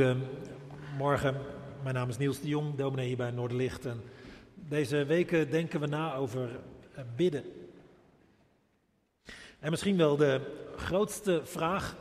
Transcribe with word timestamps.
Goedemorgen, 0.00 1.36
mijn 1.82 1.94
naam 1.94 2.08
is 2.08 2.18
Niels 2.18 2.40
de 2.40 2.48
Jong, 2.48 2.74
dominee 2.74 3.06
hier 3.06 3.16
bij 3.16 3.30
Noorderlicht. 3.30 3.86
En 3.86 4.02
deze 4.54 5.04
weken 5.04 5.50
denken 5.50 5.80
we 5.80 5.86
na 5.86 6.14
over 6.14 6.60
eh, 6.94 7.04
bidden. 7.16 7.44
En 9.58 9.70
misschien 9.70 9.96
wel 9.96 10.16
de 10.16 10.40
grootste 10.76 11.40
vraag 11.44 11.96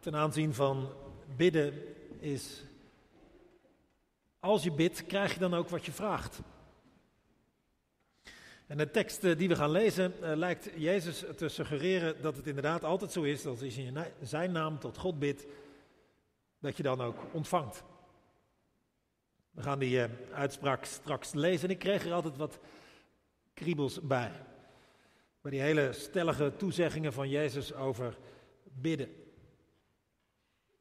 ten 0.00 0.16
aanzien 0.16 0.54
van 0.54 0.88
bidden 1.36 1.74
is: 2.18 2.64
als 4.40 4.62
je 4.62 4.72
bidt, 4.72 5.06
krijg 5.06 5.32
je 5.32 5.40
dan 5.40 5.54
ook 5.54 5.68
wat 5.68 5.86
je 5.86 5.92
vraagt? 5.92 6.40
En 8.66 8.76
de 8.76 8.90
tekst 8.90 9.24
eh, 9.24 9.38
die 9.38 9.48
we 9.48 9.56
gaan 9.56 9.70
lezen 9.70 10.22
eh, 10.22 10.36
lijkt 10.36 10.70
Jezus 10.76 11.24
te 11.36 11.48
suggereren 11.48 12.22
dat 12.22 12.36
het 12.36 12.46
inderdaad 12.46 12.84
altijd 12.84 13.12
zo 13.12 13.22
is 13.22 13.42
dat 13.42 13.62
als 13.62 13.74
je 13.74 13.82
in 13.82 14.04
zijn 14.20 14.52
naam 14.52 14.78
tot 14.78 14.96
God 14.96 15.18
bidt, 15.18 15.46
dat 16.62 16.76
je 16.76 16.82
dan 16.82 17.00
ook 17.00 17.18
ontvangt. 17.32 17.84
We 19.50 19.62
gaan 19.62 19.78
die 19.78 19.96
uh, 19.96 20.04
uitspraak 20.32 20.84
straks 20.84 21.32
lezen 21.32 21.68
en 21.68 21.74
ik 21.74 21.78
kreeg 21.78 22.04
er 22.04 22.12
altijd 22.12 22.36
wat 22.36 22.58
kriebels 23.54 24.00
bij. 24.00 24.32
Bij 25.40 25.50
die 25.50 25.60
hele 25.60 25.92
stellige 25.92 26.52
toezeggingen 26.56 27.12
van 27.12 27.28
Jezus 27.28 27.74
over 27.74 28.18
bidden. 28.62 29.08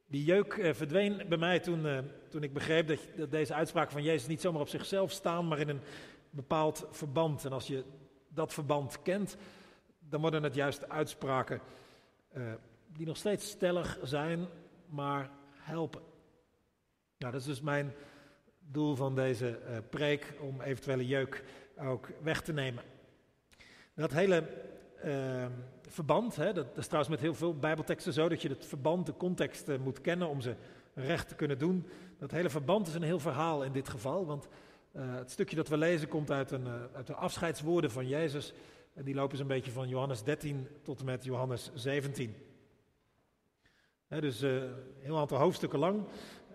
Die 0.08 0.24
jeuk 0.24 0.56
uh, 0.56 0.74
verdween 0.74 1.26
bij 1.30 1.38
mij 1.38 1.60
toen, 1.60 1.86
uh, 1.86 2.00
toen 2.30 2.44
ik 2.44 2.54
begreep 2.54 2.88
dat, 2.88 3.00
dat 3.16 3.32
deze 3.32 3.54
uitspraken 3.54 3.92
van 3.92 4.04
Jezus 4.04 4.28
niet 4.28 4.42
zomaar 4.42 4.62
op 4.62 4.68
zichzelf 4.68 5.12
staan, 5.12 5.48
maar 5.48 5.60
in 5.60 5.70
een 5.70 5.82
bepaald 6.30 6.88
verband. 6.92 7.46
En 7.46 7.52
als 7.52 7.68
je 7.68 7.84
dat 8.30 8.54
verband 8.54 9.02
kent, 9.02 9.38
dan 10.00 10.22
worden 10.22 10.44
het 10.44 10.56
juist 10.56 10.90
uitspraken 10.90 11.62
die 12.88 13.06
nog 13.06 13.18
steeds 13.18 13.50
stellig 13.50 14.00
zijn, 14.04 14.48
maar 14.86 15.30
helpen. 15.62 16.02
Nou, 17.18 17.32
dat 17.32 17.42
is 17.42 17.48
dus 17.48 17.62
mijn 17.62 17.94
doel 18.60 18.96
van 18.96 19.16
deze 19.16 19.60
uh, 19.70 19.78
preek, 19.90 20.34
om 20.40 20.62
eventuele 20.62 21.08
jeuk 21.08 21.44
ook 21.80 22.10
weg 22.22 22.42
te 22.42 22.54
nemen. 22.54 22.84
Dat 23.96 24.12
hele 24.12 24.48
uh, 25.06 25.46
verband, 25.88 26.36
hè, 26.36 26.54
dat, 26.54 26.78
is 26.78 26.86
trouwens 26.86 27.14
met 27.14 27.22
heel 27.22 27.36
veel 27.36 27.56
bijbelteksten 27.56 28.14
zo, 28.14 28.30
dat 28.30 28.42
je 28.42 28.50
het 28.50 28.66
verband, 28.66 29.06
de 29.06 29.18
context 29.18 29.70
uh, 29.70 29.78
moet 29.78 30.02
kennen 30.02 30.28
om 30.28 30.42
ze 30.42 30.56
recht 30.94 31.28
te 31.28 31.36
kunnen 31.36 31.58
doen. 31.58 31.88
Dat 32.18 32.32
hele 32.32 32.50
verband 32.50 32.88
is 32.88 32.94
een 32.94 33.04
heel 33.04 33.20
verhaal 33.20 33.64
in 33.64 33.72
dit 33.72 33.90
geval, 33.90 34.26
want 34.26 34.48
het 34.98 35.32
stukje 35.32 35.56
dat 35.56 35.68
we 35.68 35.78
lezen 35.78 36.08
komt 36.08 36.32
uit, 36.32 36.52
een, 36.52 36.68
uit 36.94 37.08
de 37.08 37.14
afscheidswoorden 37.14 37.92
van 37.92 38.08
Jezus. 38.08 38.54
En 38.94 39.04
die 39.04 39.16
lopen 39.16 39.38
zo'n 39.38 39.48
beetje 39.48 39.72
van 39.72 39.88
Johannes 39.88 40.24
13 40.24 40.68
tot 40.82 41.00
en 41.00 41.06
met 41.06 41.24
Johannes 41.24 41.72
17 41.74 42.36
dus 44.20 44.44
uh, 44.44 44.56
een 44.56 44.74
heel 45.00 45.18
aantal 45.18 45.38
hoofdstukken 45.38 45.80
lang. 45.80 46.04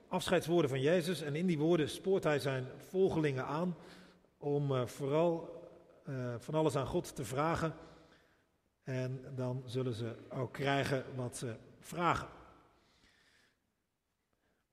Afscheidswoorden 0.08 0.70
van 0.70 0.80
Jezus. 0.80 1.22
En 1.22 1.34
in 1.34 1.46
die 1.46 1.58
woorden 1.58 1.88
spoort 1.88 2.24
hij 2.24 2.38
zijn 2.38 2.66
volgelingen 2.76 3.44
aan 3.46 3.76
om 4.38 4.72
uh, 4.72 4.86
vooral 4.86 5.60
uh, 6.08 6.34
van 6.38 6.54
alles 6.54 6.76
aan 6.76 6.86
God 6.86 7.16
te 7.16 7.24
vragen. 7.24 7.74
En 8.82 9.24
dan 9.34 9.62
zullen 9.66 9.94
ze 9.94 10.14
ook 10.28 10.52
krijgen 10.52 11.04
wat 11.14 11.36
ze 11.36 11.56
vragen. 11.80 12.28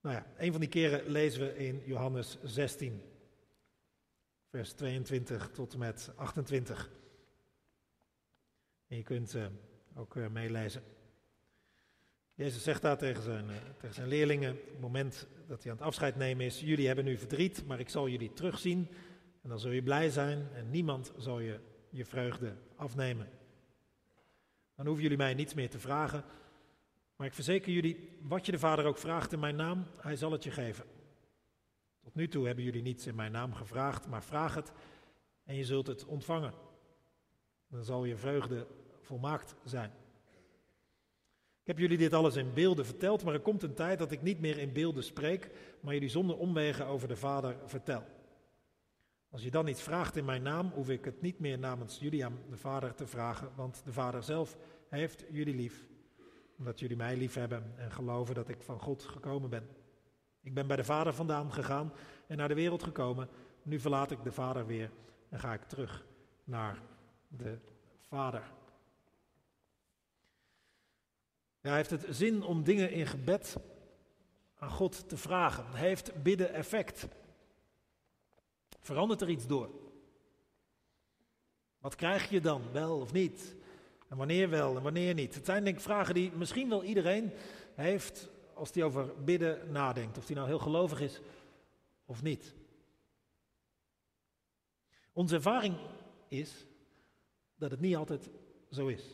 Nou 0.00 0.14
ja, 0.14 0.26
een 0.36 0.50
van 0.50 0.60
die 0.60 0.70
keren 0.70 1.10
lezen 1.10 1.40
we 1.40 1.56
in 1.56 1.82
Johannes 1.84 2.38
16, 2.42 3.02
vers 4.50 4.72
22 4.72 5.50
tot 5.50 5.72
en 5.72 5.78
met 5.78 6.12
28. 6.16 6.90
En 8.86 8.96
je 8.96 9.02
kunt 9.02 9.36
ook 9.94 10.14
meelezen. 10.14 10.93
Jezus 12.34 12.62
zegt 12.62 12.82
daar 12.82 12.98
tegen 12.98 13.22
zijn, 13.22 13.50
eh, 13.50 13.56
tegen 13.78 13.94
zijn 13.94 14.08
leerlingen, 14.08 14.52
op 14.52 14.70
het 14.70 14.80
moment 14.80 15.26
dat 15.46 15.62
hij 15.62 15.72
aan 15.72 15.78
het 15.78 15.86
afscheid 15.86 16.16
nemen 16.16 16.44
is, 16.44 16.60
jullie 16.60 16.86
hebben 16.86 17.04
nu 17.04 17.18
verdriet, 17.18 17.66
maar 17.66 17.80
ik 17.80 17.88
zal 17.88 18.08
jullie 18.08 18.32
terugzien 18.32 18.88
en 19.42 19.48
dan 19.48 19.58
zul 19.58 19.70
je 19.70 19.82
blij 19.82 20.10
zijn 20.10 20.48
en 20.54 20.70
niemand 20.70 21.12
zal 21.16 21.40
je 21.40 21.60
je 21.90 22.04
vreugde 22.04 22.56
afnemen. 22.76 23.28
Dan 24.74 24.86
hoeven 24.86 25.02
jullie 25.02 25.18
mij 25.18 25.34
niets 25.34 25.54
meer 25.54 25.70
te 25.70 25.78
vragen, 25.78 26.24
maar 27.16 27.26
ik 27.26 27.34
verzeker 27.34 27.72
jullie, 27.72 28.18
wat 28.22 28.46
je 28.46 28.52
de 28.52 28.58
Vader 28.58 28.84
ook 28.84 28.98
vraagt 28.98 29.32
in 29.32 29.40
mijn 29.40 29.56
naam, 29.56 29.86
hij 30.00 30.16
zal 30.16 30.32
het 30.32 30.44
je 30.44 30.50
geven. 30.50 30.84
Tot 32.00 32.14
nu 32.14 32.28
toe 32.28 32.46
hebben 32.46 32.64
jullie 32.64 32.82
niets 32.82 33.06
in 33.06 33.14
mijn 33.14 33.32
naam 33.32 33.54
gevraagd, 33.54 34.06
maar 34.06 34.22
vraag 34.22 34.54
het 34.54 34.72
en 35.44 35.56
je 35.56 35.64
zult 35.64 35.86
het 35.86 36.04
ontvangen. 36.04 36.54
Dan 37.68 37.84
zal 37.84 38.04
je 38.04 38.16
vreugde 38.16 38.66
volmaakt 39.00 39.54
zijn. 39.64 39.90
Ik 41.64 41.70
heb 41.70 41.78
jullie 41.78 41.98
dit 41.98 42.12
alles 42.12 42.36
in 42.36 42.54
beelden 42.54 42.86
verteld, 42.86 43.24
maar 43.24 43.34
er 43.34 43.40
komt 43.40 43.62
een 43.62 43.74
tijd 43.74 43.98
dat 43.98 44.10
ik 44.10 44.22
niet 44.22 44.40
meer 44.40 44.58
in 44.58 44.72
beelden 44.72 45.04
spreek, 45.04 45.50
maar 45.80 45.94
jullie 45.94 46.08
zonder 46.08 46.36
omwegen 46.36 46.86
over 46.86 47.08
de 47.08 47.16
Vader 47.16 47.56
vertel. 47.66 48.02
Als 49.30 49.42
je 49.42 49.50
dan 49.50 49.66
iets 49.66 49.82
vraagt 49.82 50.16
in 50.16 50.24
mijn 50.24 50.42
naam, 50.42 50.70
hoef 50.74 50.88
ik 50.88 51.04
het 51.04 51.20
niet 51.20 51.38
meer 51.38 51.58
namens 51.58 51.98
jullie 51.98 52.24
aan 52.24 52.38
de 52.50 52.56
Vader 52.56 52.94
te 52.94 53.06
vragen, 53.06 53.50
want 53.54 53.82
de 53.84 53.92
Vader 53.92 54.22
zelf 54.22 54.56
heeft 54.88 55.24
jullie 55.30 55.54
lief, 55.54 55.86
omdat 56.58 56.80
jullie 56.80 56.96
mij 56.96 57.16
lief 57.16 57.34
hebben 57.34 57.72
en 57.76 57.92
geloven 57.92 58.34
dat 58.34 58.48
ik 58.48 58.62
van 58.62 58.80
God 58.80 59.02
gekomen 59.02 59.50
ben. 59.50 59.68
Ik 60.42 60.54
ben 60.54 60.66
bij 60.66 60.76
de 60.76 60.84
Vader 60.84 61.14
vandaan 61.14 61.52
gegaan 61.52 61.92
en 62.26 62.36
naar 62.36 62.48
de 62.48 62.54
wereld 62.54 62.82
gekomen. 62.82 63.28
Nu 63.62 63.80
verlaat 63.80 64.10
ik 64.10 64.24
de 64.24 64.32
Vader 64.32 64.66
weer 64.66 64.90
en 65.28 65.38
ga 65.38 65.52
ik 65.52 65.62
terug 65.62 66.06
naar 66.44 66.78
de 67.28 67.58
Vader. 68.00 68.42
Hij 71.64 71.76
heeft 71.76 71.90
het 71.90 72.06
zin 72.08 72.42
om 72.42 72.64
dingen 72.64 72.90
in 72.90 73.06
gebed 73.06 73.56
aan 74.54 74.70
God 74.70 75.08
te 75.08 75.16
vragen. 75.16 75.74
Heeft 75.74 76.22
bidden 76.22 76.52
effect? 76.52 77.06
Verandert 78.80 79.20
er 79.20 79.28
iets 79.28 79.46
door? 79.46 79.70
Wat 81.78 81.94
krijg 81.94 82.30
je 82.30 82.40
dan, 82.40 82.62
wel 82.72 82.98
of 82.98 83.12
niet? 83.12 83.56
En 84.08 84.16
wanneer 84.16 84.50
wel 84.50 84.76
en 84.76 84.82
wanneer 84.82 85.14
niet? 85.14 85.34
Het 85.34 85.44
zijn 85.44 85.64
denk 85.64 85.76
ik 85.76 85.82
vragen 85.82 86.14
die 86.14 86.32
misschien 86.32 86.68
wel 86.68 86.84
iedereen 86.84 87.32
heeft 87.74 88.30
als 88.54 88.72
hij 88.72 88.82
over 88.82 89.24
bidden 89.24 89.72
nadenkt. 89.72 90.18
Of 90.18 90.26
hij 90.26 90.36
nou 90.36 90.48
heel 90.48 90.58
gelovig 90.58 91.00
is 91.00 91.20
of 92.04 92.22
niet. 92.22 92.54
Onze 95.12 95.34
ervaring 95.34 95.76
is 96.28 96.66
dat 97.54 97.70
het 97.70 97.80
niet 97.80 97.96
altijd 97.96 98.30
zo 98.70 98.86
is. 98.86 99.04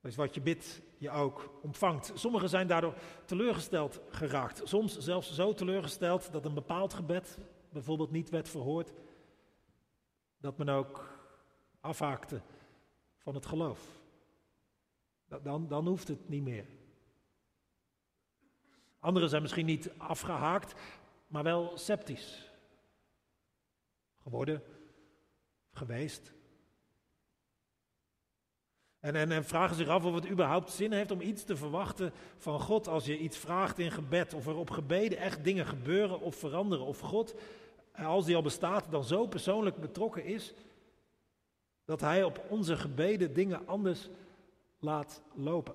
Dus 0.00 0.16
wat 0.16 0.34
je 0.34 0.40
bidt, 0.40 0.80
je 1.00 1.10
ook 1.10 1.58
ontvangt. 1.62 2.12
Sommigen 2.14 2.48
zijn 2.48 2.66
daardoor 2.66 2.94
teleurgesteld 3.24 4.00
geraakt. 4.10 4.60
Soms 4.64 4.98
zelfs 4.98 5.34
zo 5.34 5.54
teleurgesteld 5.54 6.32
dat 6.32 6.44
een 6.44 6.54
bepaald 6.54 6.94
gebed 6.94 7.38
bijvoorbeeld 7.70 8.10
niet 8.10 8.30
werd 8.30 8.48
verhoord. 8.48 8.92
Dat 10.36 10.58
men 10.58 10.68
ook 10.68 11.18
afhaakte 11.80 12.40
van 13.16 13.34
het 13.34 13.46
geloof. 13.46 13.80
Dan, 15.42 15.68
dan 15.68 15.86
hoeft 15.86 16.08
het 16.08 16.28
niet 16.28 16.42
meer. 16.42 16.66
Anderen 18.98 19.28
zijn 19.28 19.42
misschien 19.42 19.66
niet 19.66 19.90
afgehaakt, 19.96 20.80
maar 21.26 21.42
wel 21.42 21.72
sceptisch 21.74 22.50
geworden, 24.22 24.62
geweest. 25.72 26.32
En, 29.00 29.14
en, 29.14 29.32
en, 29.32 29.44
vragen 29.44 29.76
zich 29.76 29.88
af 29.88 30.04
of 30.04 30.14
het 30.14 30.28
überhaupt 30.28 30.70
zin 30.70 30.92
heeft 30.92 31.10
om 31.10 31.20
iets 31.20 31.44
te 31.44 31.56
verwachten 31.56 32.12
van 32.38 32.60
God 32.60 32.88
als 32.88 33.04
je 33.04 33.18
iets 33.18 33.36
vraagt 33.36 33.78
in 33.78 33.90
gebed. 33.90 34.34
Of 34.34 34.46
er 34.46 34.56
op 34.56 34.70
gebeden 34.70 35.18
echt 35.18 35.44
dingen 35.44 35.66
gebeuren 35.66 36.20
of 36.20 36.36
veranderen. 36.36 36.84
Of 36.84 36.98
God, 36.98 37.34
als 37.94 38.24
die 38.24 38.36
al 38.36 38.42
bestaat, 38.42 38.90
dan 38.90 39.04
zo 39.04 39.26
persoonlijk 39.26 39.76
betrokken 39.76 40.24
is 40.24 40.54
dat 41.84 42.00
hij 42.00 42.24
op 42.24 42.44
onze 42.48 42.76
gebeden 42.76 43.34
dingen 43.34 43.66
anders 43.66 44.08
laat 44.78 45.22
lopen. 45.34 45.74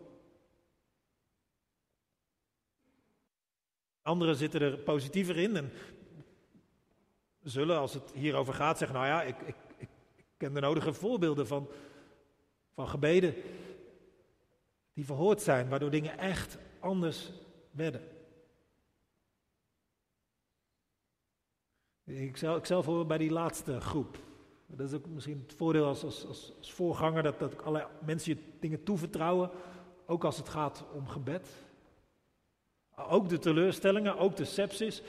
Anderen 4.02 4.36
zitten 4.36 4.62
er 4.62 4.78
positiever 4.78 5.38
in 5.38 5.56
en 5.56 5.72
zullen, 7.44 7.78
als 7.78 7.94
het 7.94 8.12
hierover 8.14 8.54
gaat, 8.54 8.78
zeggen: 8.78 8.98
Nou 8.98 9.08
ja, 9.08 9.22
ik, 9.22 9.42
ik, 9.42 9.56
ik 10.16 10.26
ken 10.38 10.54
de 10.54 10.60
nodige 10.60 10.94
voorbeelden 10.94 11.48
van 11.48 11.70
van 12.76 12.88
gebeden 12.88 13.36
die 14.94 15.06
verhoord 15.06 15.42
zijn, 15.42 15.70
waardoor 15.70 15.90
dingen 15.90 16.18
echt 16.18 16.58
anders 16.80 17.32
werden. 17.72 18.02
Ik 22.04 22.38
zelf, 22.38 22.70
ik 22.70 22.86
hoor 22.86 23.06
bij 23.06 23.18
die 23.18 23.32
laatste 23.32 23.82
groep. 23.82 24.18
Dat 24.68 24.88
is 24.88 24.94
ook 24.94 25.06
misschien 25.06 25.44
het 25.48 25.54
voordeel 25.54 25.86
als, 25.86 26.04
als, 26.04 26.26
als, 26.26 26.54
als 26.58 26.74
voorganger, 26.74 27.24
dat, 27.24 27.40
dat 27.40 27.64
allerlei 27.64 27.92
mensen 28.06 28.36
je 28.36 28.42
dingen 28.60 28.84
toevertrouwen, 28.84 29.50
ook 30.06 30.24
als 30.24 30.38
het 30.38 30.50
gaat 30.50 30.86
om 30.94 31.08
gebed. 31.08 31.50
Ook 32.96 33.30
de 33.30 33.40
teleurstellingen, 33.40 34.18
ook 34.18 34.36
de 34.36 34.46
sepsis, 34.46 35.02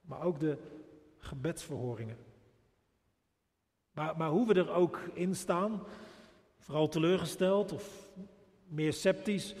maar 0.00 0.22
ook 0.22 0.40
de 0.40 0.58
gebedsverhoringen. 1.18 2.16
Maar, 3.92 4.16
maar 4.16 4.30
hoe 4.30 4.46
we 4.46 4.54
er 4.54 4.70
ook 4.70 4.98
in 5.14 5.34
staan, 5.34 5.82
Vooral 6.64 6.88
teleurgesteld 6.88 7.72
of 7.72 8.08
meer 8.66 8.92
sceptisch 8.92 9.54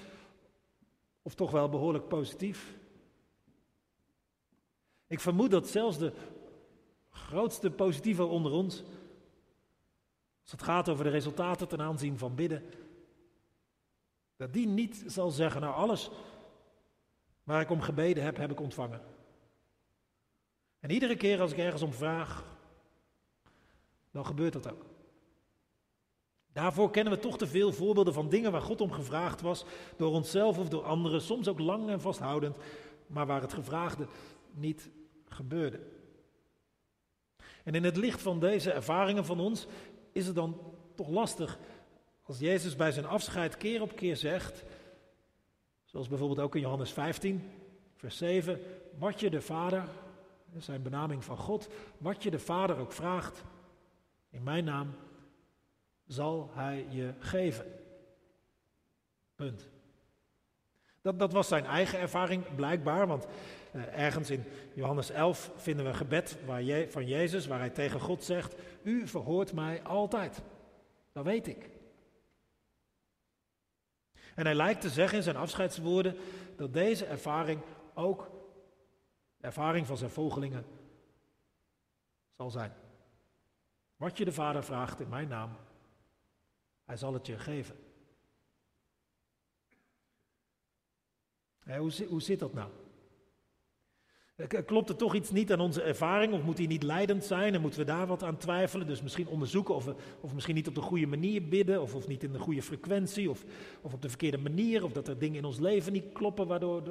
of 1.22 1.34
toch 1.34 1.50
wel 1.50 1.68
behoorlijk 1.68 2.08
positief. 2.08 2.74
Ik 5.06 5.20
vermoed 5.20 5.50
dat 5.50 5.68
zelfs 5.68 5.98
de 5.98 6.12
grootste 7.10 7.70
positieve 7.70 8.24
onder 8.24 8.52
ons, 8.52 8.82
als 10.42 10.50
het 10.50 10.62
gaat 10.62 10.88
over 10.88 11.04
de 11.04 11.10
resultaten 11.10 11.68
ten 11.68 11.80
aanzien 11.80 12.18
van 12.18 12.34
bidden, 12.34 12.62
dat 14.36 14.52
die 14.52 14.66
niet 14.66 15.04
zal 15.06 15.30
zeggen, 15.30 15.60
nou 15.60 15.74
alles 15.74 16.10
waar 17.42 17.60
ik 17.60 17.70
om 17.70 17.80
gebeden 17.80 18.24
heb, 18.24 18.36
heb 18.36 18.50
ik 18.50 18.60
ontvangen. 18.60 19.00
En 20.80 20.90
iedere 20.90 21.16
keer 21.16 21.40
als 21.40 21.52
ik 21.52 21.58
ergens 21.58 21.82
om 21.82 21.92
vraag, 21.92 22.44
dan 24.10 24.26
gebeurt 24.26 24.52
dat 24.52 24.72
ook. 24.72 24.93
Daarvoor 26.54 26.90
kennen 26.90 27.12
we 27.12 27.18
toch 27.18 27.38
te 27.38 27.46
veel 27.46 27.72
voorbeelden 27.72 28.14
van 28.14 28.28
dingen 28.28 28.52
waar 28.52 28.62
God 28.62 28.80
om 28.80 28.92
gevraagd 28.92 29.40
was, 29.40 29.64
door 29.96 30.12
onszelf 30.12 30.58
of 30.58 30.68
door 30.68 30.84
anderen, 30.84 31.20
soms 31.20 31.48
ook 31.48 31.58
lang 31.58 31.88
en 31.88 32.00
vasthoudend, 32.00 32.56
maar 33.06 33.26
waar 33.26 33.40
het 33.40 33.52
gevraagde 33.52 34.06
niet 34.52 34.90
gebeurde. 35.28 35.80
En 37.64 37.74
in 37.74 37.84
het 37.84 37.96
licht 37.96 38.22
van 38.22 38.40
deze 38.40 38.72
ervaringen 38.72 39.24
van 39.24 39.40
ons 39.40 39.66
is 40.12 40.26
het 40.26 40.34
dan 40.34 40.60
toch 40.94 41.08
lastig 41.08 41.58
als 42.22 42.38
Jezus 42.38 42.76
bij 42.76 42.92
zijn 42.92 43.06
afscheid 43.06 43.56
keer 43.56 43.82
op 43.82 43.96
keer 43.96 44.16
zegt, 44.16 44.64
zoals 45.84 46.08
bijvoorbeeld 46.08 46.40
ook 46.40 46.54
in 46.54 46.60
Johannes 46.60 46.92
15, 46.92 47.50
vers 47.94 48.16
7, 48.16 48.60
wat 48.98 49.20
je 49.20 49.30
de 49.30 49.40
Vader, 49.40 49.88
zijn 50.58 50.82
benaming 50.82 51.24
van 51.24 51.36
God, 51.36 51.68
wat 51.98 52.22
je 52.22 52.30
de 52.30 52.38
Vader 52.38 52.76
ook 52.76 52.92
vraagt, 52.92 53.42
in 54.30 54.42
mijn 54.42 54.64
naam, 54.64 54.94
zal 56.06 56.50
Hij 56.52 56.86
je 56.90 57.12
geven. 57.18 57.66
Punt. 59.34 59.68
Dat, 61.00 61.18
dat 61.18 61.32
was 61.32 61.48
zijn 61.48 61.64
eigen 61.64 61.98
ervaring 61.98 62.54
blijkbaar, 62.54 63.06
want 63.06 63.26
eh, 63.72 63.98
ergens 63.98 64.30
in 64.30 64.44
Johannes 64.74 65.10
11 65.10 65.50
vinden 65.56 65.84
we 65.84 65.90
een 65.90 65.96
gebed 65.96 66.38
waar 66.46 66.62
van 66.88 67.06
Jezus 67.06 67.46
waar 67.46 67.58
hij 67.58 67.70
tegen 67.70 68.00
God 68.00 68.24
zegt, 68.24 68.54
U 68.82 69.08
verhoort 69.08 69.52
mij 69.52 69.82
altijd. 69.82 70.42
Dat 71.12 71.24
weet 71.24 71.46
ik. 71.46 71.70
En 74.34 74.44
hij 74.44 74.54
lijkt 74.54 74.80
te 74.80 74.88
zeggen 74.88 75.18
in 75.18 75.24
zijn 75.24 75.36
afscheidswoorden 75.36 76.16
dat 76.56 76.72
deze 76.72 77.06
ervaring 77.06 77.60
ook 77.94 78.30
de 79.36 79.46
ervaring 79.46 79.86
van 79.86 79.96
zijn 79.96 80.10
volgelingen 80.10 80.64
zal 82.36 82.50
zijn. 82.50 82.72
Wat 83.96 84.18
je 84.18 84.24
de 84.24 84.32
Vader 84.32 84.64
vraagt 84.64 85.00
in 85.00 85.08
mijn 85.08 85.28
naam, 85.28 85.56
hij 86.84 86.96
zal 86.96 87.12
het 87.12 87.26
je 87.26 87.38
geven. 87.38 87.76
hoe, 92.08 92.22
zit 92.22 92.38
dat 92.38 92.54
nou? 92.54 92.70
Klopt 94.64 94.88
er 94.88 94.96
toch 94.96 95.14
iets 95.14 95.30
niet 95.30 95.52
aan 95.52 95.60
onze 95.60 95.82
ervaring 95.82 96.32
of 96.32 96.42
moet 96.42 96.56
die 96.56 96.66
niet 96.66 96.82
leidend 96.82 97.24
zijn 97.24 97.54
en 97.54 97.60
moeten 97.60 97.80
we 97.80 97.86
daar 97.86 98.06
wat 98.06 98.22
aan 98.22 98.36
twijfelen? 98.36 98.86
Dus 98.86 99.02
misschien 99.02 99.28
onderzoeken 99.28 99.74
of 99.74 99.84
we 99.84 99.94
of 100.20 100.34
misschien 100.34 100.54
niet 100.54 100.68
op 100.68 100.74
de 100.74 100.80
goede 100.80 101.06
manier 101.06 101.48
bidden 101.48 101.82
of, 101.82 101.94
of 101.94 102.08
niet 102.08 102.22
in 102.22 102.32
de 102.32 102.38
goede 102.38 102.62
frequentie 102.62 103.30
of, 103.30 103.44
of 103.80 103.92
op 103.92 104.02
de 104.02 104.08
verkeerde 104.08 104.38
manier 104.38 104.84
of 104.84 104.92
dat 104.92 105.08
er 105.08 105.18
dingen 105.18 105.36
in 105.36 105.44
ons 105.44 105.58
leven 105.58 105.92
niet 105.92 106.12
kloppen 106.12 106.46
waardoor, 106.46 106.82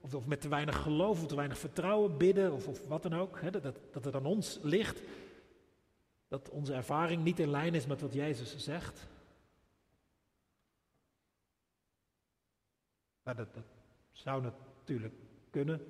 of, 0.00 0.14
of 0.14 0.26
met 0.26 0.40
te 0.40 0.48
weinig 0.48 0.82
geloof 0.82 1.22
of 1.22 1.26
te 1.26 1.36
weinig 1.36 1.58
vertrouwen 1.58 2.16
bidden 2.16 2.52
of, 2.52 2.68
of 2.68 2.86
wat 2.86 3.02
dan 3.02 3.14
ook. 3.14 3.52
Dat, 3.52 3.76
dat 3.92 4.04
het 4.04 4.14
aan 4.14 4.26
ons 4.26 4.58
ligt, 4.62 5.02
dat 6.28 6.50
onze 6.50 6.72
ervaring 6.72 7.24
niet 7.24 7.38
in 7.38 7.50
lijn 7.50 7.74
is 7.74 7.86
met 7.86 8.00
wat 8.00 8.14
Jezus 8.14 8.56
zegt. 8.56 9.06
Nou, 13.26 13.38
dat, 13.38 13.48
zou 14.12 14.42
natuurlijk 14.42 15.14
kunnen. 15.50 15.86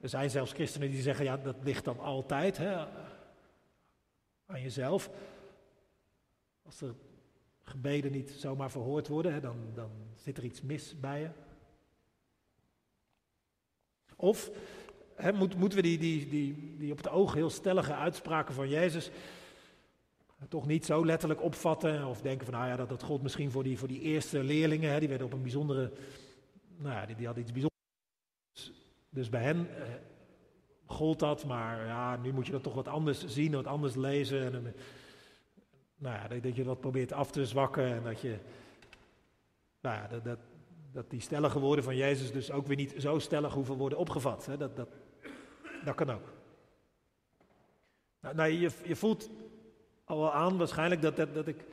Er 0.00 0.08
zijn 0.08 0.30
zelfs 0.30 0.52
christenen 0.52 0.90
die 0.90 1.02
zeggen, 1.02 1.24
ja, 1.24 1.36
dat 1.36 1.56
ligt 1.62 1.84
dan 1.84 1.98
altijd 1.98 2.56
hè, 2.56 2.86
aan 4.46 4.62
jezelf. 4.62 5.10
Als 6.62 6.80
er 6.80 6.94
gebeden 7.62 8.12
niet 8.12 8.30
zomaar 8.30 8.70
verhoord 8.70 9.08
worden, 9.08 9.32
hè, 9.32 9.40
dan, 9.40 9.56
dan 9.74 9.90
zit 10.14 10.38
er 10.38 10.44
iets 10.44 10.62
mis 10.62 11.00
bij 11.00 11.20
je. 11.20 11.30
Of 14.16 14.50
hè, 15.14 15.32
moet, 15.32 15.56
moeten 15.56 15.78
we 15.78 15.84
die, 15.84 15.98
die, 15.98 16.28
die, 16.28 16.76
die 16.78 16.92
op 16.92 16.98
het 16.98 17.08
oog 17.08 17.34
heel 17.34 17.50
stellige 17.50 17.94
uitspraken 17.94 18.54
van 18.54 18.68
Jezus 18.68 19.10
toch 20.48 20.66
niet 20.66 20.84
zo 20.84 21.04
letterlijk 21.04 21.42
opvatten 21.42 22.06
of 22.06 22.20
denken 22.20 22.46
van, 22.46 22.54
nou 22.54 22.68
ja, 22.68 22.76
dat, 22.76 22.88
dat 22.88 23.02
gold 23.02 23.22
misschien 23.22 23.50
voor 23.50 23.62
die, 23.62 23.78
voor 23.78 23.88
die 23.88 24.00
eerste 24.00 24.42
leerlingen, 24.42 24.90
hè, 24.90 24.98
die 24.98 25.08
werden 25.08 25.26
op 25.26 25.32
een 25.32 25.42
bijzondere, 25.42 25.92
nou 26.76 26.94
ja, 26.94 27.06
die, 27.06 27.16
die 27.16 27.26
hadden 27.26 27.42
iets 27.44 27.52
bijzonders 27.52 27.76
dus 29.10 29.28
bij 29.28 29.42
hen 29.42 29.68
eh, 29.76 29.94
gold 30.86 31.18
dat, 31.18 31.44
maar 31.44 31.86
ja, 31.86 32.16
nu 32.16 32.32
moet 32.32 32.46
je 32.46 32.52
dat 32.52 32.62
toch 32.62 32.74
wat 32.74 32.88
anders 32.88 33.26
zien, 33.26 33.52
wat 33.52 33.66
anders 33.66 33.94
lezen. 33.94 34.52
En, 34.52 34.66
eh, 34.66 34.72
nou 35.96 36.14
ja, 36.14 36.40
dat, 36.40 36.56
je 36.56 36.64
dat 36.64 36.80
probeert 36.80 37.12
af 37.12 37.30
te 37.30 37.46
zwakken 37.46 37.86
en 37.86 38.02
dat 38.02 38.20
je, 38.20 38.38
nou 39.80 39.96
ja, 39.96 40.08
dat, 40.08 40.24
dat, 40.24 40.38
dat 40.92 41.10
die 41.10 41.20
stellige 41.20 41.58
woorden 41.58 41.84
van 41.84 41.96
Jezus 41.96 42.32
dus 42.32 42.50
ook 42.50 42.66
weer 42.66 42.76
niet 42.76 42.94
zo 42.98 43.18
stellig 43.18 43.52
hoeven 43.52 43.76
worden 43.76 43.98
opgevat. 43.98 44.46
Hè? 44.46 44.56
Dat, 44.56 44.76
dat, 44.76 44.88
dat 45.84 45.94
kan 45.94 46.10
ook. 46.10 46.32
Nou, 48.20 48.34
nou 48.34 48.50
je, 48.50 48.70
je 48.84 48.96
voelt 48.96 49.30
al 50.08 50.18
wel 50.18 50.32
aan 50.32 50.56
waarschijnlijk 50.58 51.02
dat, 51.02 51.16
dat, 51.16 51.34
dat 51.34 51.46
ik 51.46 51.64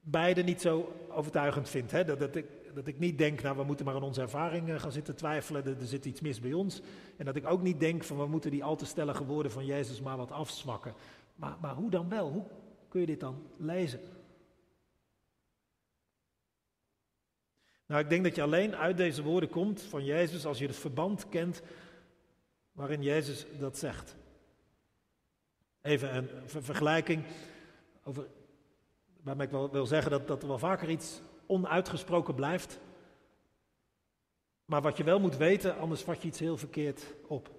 beide 0.00 0.42
niet 0.42 0.60
zo 0.60 0.92
overtuigend 1.10 1.68
vind. 1.68 1.90
Hè? 1.90 2.04
Dat, 2.04 2.18
dat 2.18 2.36
ik 2.36 2.46
dat 2.78 2.86
ik 2.86 2.98
niet 2.98 3.18
denk, 3.18 3.42
nou 3.42 3.56
we 3.56 3.64
moeten 3.64 3.84
maar 3.84 3.94
aan 3.94 4.02
onze 4.02 4.20
ervaringen 4.20 4.80
gaan 4.80 4.92
zitten 4.92 5.16
twijfelen, 5.16 5.64
er, 5.64 5.80
er, 5.80 5.86
zit 5.86 6.04
iets 6.04 6.20
mis 6.20 6.40
bij 6.40 6.52
ons. 6.52 6.80
En 7.16 7.24
dat 7.24 7.36
ik 7.36 7.46
ook 7.46 7.62
niet 7.62 7.80
denk 7.80 8.04
van 8.04 8.18
we 8.18 8.26
moeten 8.26 8.50
die 8.50 8.64
al 8.64 8.76
te 8.76 8.86
stellige 8.86 9.24
woorden 9.24 9.52
van 9.52 9.64
Jezus 9.66 10.00
maar 10.00 10.16
wat 10.16 10.30
afzwakken. 10.30 10.94
Maar, 11.34 11.56
maar 11.60 11.74
hoe 11.74 11.90
dan 11.90 12.08
wel? 12.08 12.30
Hoe 12.30 12.44
kun 12.88 13.00
je 13.00 13.06
dit 13.06 13.20
dan 13.20 13.46
lezen? 13.56 14.00
Nou, 17.86 18.00
ik 18.00 18.08
denk 18.08 18.24
dat 18.24 18.34
je 18.34 18.42
alleen 18.42 18.76
uit 18.76 18.96
deze 18.96 19.22
woorden 19.22 19.48
komt 19.48 19.82
van 19.82 20.04
Jezus 20.04 20.46
als 20.46 20.58
je 20.58 20.66
het 20.66 20.76
verband 20.76 21.28
kent 21.28 21.62
waarin 22.72 23.02
Jezus 23.02 23.46
dat 23.58 23.78
zegt. 23.78 24.16
Even 25.82 26.16
een 26.16 26.28
vergelijking 26.46 27.24
over, 28.08 28.26
waarmee 29.22 29.46
ik 29.46 29.52
wel 29.52 29.70
wil 29.70 29.86
zeggen 29.86 30.10
dat, 30.10 30.26
dat 30.26 30.42
er 30.42 30.48
wel 30.48 30.58
vaker 30.58 30.90
iets 30.90 31.22
onuitgesproken 31.46 32.34
blijft. 32.34 32.80
Maar 34.64 34.82
wat 34.82 34.96
je 34.96 35.04
wel 35.04 35.20
moet 35.20 35.36
weten, 35.36 35.78
anders 35.78 36.02
vat 36.02 36.22
je 36.22 36.28
iets 36.28 36.38
heel 36.38 36.56
verkeerd 36.56 37.14
op. 37.26 37.50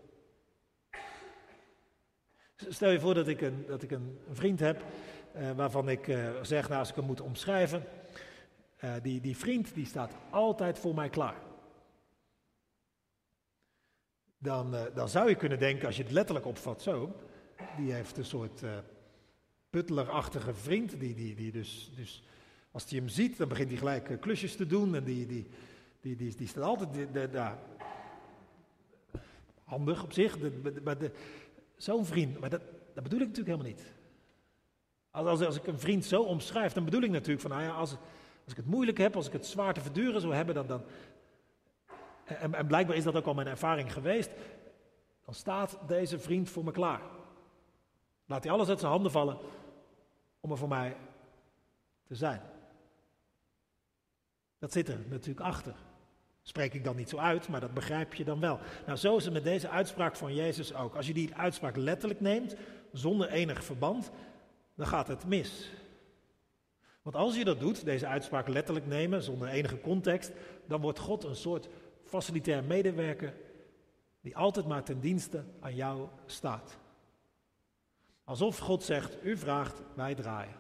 Stel 2.55 2.89
je 2.89 2.99
voor 2.99 3.13
dat 3.13 3.27
ik 3.27 3.41
een, 3.41 3.65
dat 3.67 3.83
ik 3.83 3.91
een 3.91 4.19
vriend 4.31 4.59
heb 4.59 4.83
eh, 5.33 5.51
waarvan 5.51 5.89
ik 5.89 6.07
uh, 6.07 6.41
zeg, 6.41 6.67
nou, 6.67 6.79
als 6.79 6.89
ik 6.89 6.95
hem 6.95 7.05
moet 7.05 7.21
omschrijven, 7.21 7.83
uh, 8.83 8.93
die, 9.01 9.21
die 9.21 9.37
vriend 9.37 9.73
die 9.73 9.85
staat 9.85 10.13
altijd 10.29 10.79
voor 10.79 10.95
mij 10.95 11.09
klaar. 11.09 11.41
Dan, 14.37 14.75
dan 14.93 15.09
zou 15.09 15.29
je 15.29 15.35
kunnen 15.35 15.59
denken, 15.59 15.87
als 15.87 15.97
je 15.97 16.03
het 16.03 16.11
letterlijk 16.11 16.45
opvat 16.45 16.81
zo, 16.81 17.15
die 17.77 17.93
heeft 17.93 18.17
een 18.17 18.25
soort 18.25 18.63
puttelerachtige 19.69 20.53
vriend, 20.53 20.99
die, 20.99 21.13
die, 21.13 21.35
die 21.35 21.51
dus, 21.51 21.91
dus 21.95 22.23
als 22.71 22.89
hij 22.89 22.99
hem 22.99 23.07
ziet, 23.07 23.37
dan 23.37 23.47
begint 23.47 23.69
hij 23.69 23.77
gelijk 23.77 24.09
eh, 24.09 24.19
klusjes 24.19 24.55
te 24.55 24.67
doen. 24.67 24.95
En 24.95 25.03
die, 25.03 25.25
die, 25.25 25.47
die, 26.01 26.15
die, 26.15 26.35
die 26.35 26.47
staat 26.47 26.63
altijd. 26.63 27.09
Handig 29.63 30.03
op 30.03 30.13
zich. 30.13 30.37
Zo'n 31.77 32.05
vriend, 32.05 32.39
maar 32.39 32.49
dat, 32.49 32.61
dat 32.93 33.03
bedoel 33.03 33.19
ik 33.19 33.27
natuurlijk 33.27 33.57
helemaal 33.57 33.77
niet. 33.77 33.93
Als, 35.11 35.27
als, 35.27 35.41
als 35.41 35.55
ik 35.55 35.67
een 35.67 35.79
vriend 35.79 36.05
zo 36.05 36.21
omschrijf, 36.21 36.73
dan 36.73 36.85
bedoel 36.85 37.01
ik 37.01 37.11
natuurlijk 37.11 37.41
van, 37.41 37.51
nou 37.51 37.63
ja, 37.63 37.71
als, 37.71 37.91
als 38.43 38.51
ik 38.51 38.57
het 38.57 38.65
moeilijk 38.65 38.97
heb, 38.97 39.15
als 39.15 39.27
ik 39.27 39.33
het 39.33 39.45
zwaar 39.45 39.73
te 39.73 39.81
verduren 39.81 40.21
zou 40.21 40.33
hebben, 40.33 40.55
dan. 40.55 40.67
dan 40.67 40.83
en, 42.23 42.53
en 42.53 42.67
blijkbaar 42.67 42.95
is 42.95 43.03
dat 43.03 43.15
ook 43.15 43.25
al 43.25 43.33
mijn 43.33 43.47
ervaring 43.47 43.93
geweest. 43.93 44.31
Dan 45.25 45.33
staat 45.33 45.77
deze 45.87 46.19
vriend 46.19 46.49
voor 46.49 46.63
me 46.63 46.71
klaar. 46.71 47.01
Laat 48.29 48.43
hij 48.43 48.53
alles 48.53 48.69
uit 48.69 48.79
zijn 48.79 48.91
handen 48.91 49.11
vallen 49.11 49.37
om 50.39 50.51
er 50.51 50.57
voor 50.57 50.67
mij 50.67 50.95
te 52.03 52.15
zijn. 52.15 52.41
Dat 54.59 54.71
zit 54.71 54.87
er 54.87 54.99
natuurlijk 55.09 55.45
achter. 55.45 55.75
Spreek 56.41 56.73
ik 56.73 56.83
dan 56.83 56.95
niet 56.95 57.09
zo 57.09 57.17
uit, 57.17 57.47
maar 57.47 57.59
dat 57.59 57.73
begrijp 57.73 58.13
je 58.13 58.23
dan 58.23 58.39
wel. 58.39 58.59
Nou, 58.85 58.97
zo 58.97 59.17
is 59.17 59.23
het 59.23 59.33
met 59.33 59.43
deze 59.43 59.69
uitspraak 59.69 60.15
van 60.15 60.35
Jezus 60.35 60.73
ook. 60.73 60.95
Als 60.95 61.07
je 61.07 61.13
die 61.13 61.35
uitspraak 61.35 61.75
letterlijk 61.75 62.19
neemt, 62.19 62.55
zonder 62.91 63.29
enig 63.29 63.63
verband, 63.63 64.11
dan 64.75 64.87
gaat 64.87 65.07
het 65.07 65.25
mis. 65.25 65.71
Want 67.01 67.15
als 67.15 67.35
je 67.35 67.45
dat 67.45 67.59
doet, 67.59 67.85
deze 67.85 68.07
uitspraak 68.07 68.47
letterlijk 68.47 68.87
nemen, 68.87 69.23
zonder 69.23 69.47
enige 69.47 69.81
context, 69.81 70.31
dan 70.67 70.81
wordt 70.81 70.99
God 70.99 71.23
een 71.23 71.35
soort 71.35 71.69
facilitair 72.03 72.63
medewerker 72.63 73.33
die 74.21 74.37
altijd 74.37 74.67
maar 74.67 74.83
ten 74.83 74.99
dienste 74.99 75.43
aan 75.59 75.75
jou 75.75 76.07
staat. 76.25 76.77
Alsof 78.29 78.57
God 78.57 78.83
zegt, 78.83 79.17
u 79.23 79.37
vraagt, 79.37 79.81
wij 79.95 80.15
draaien. 80.15 80.55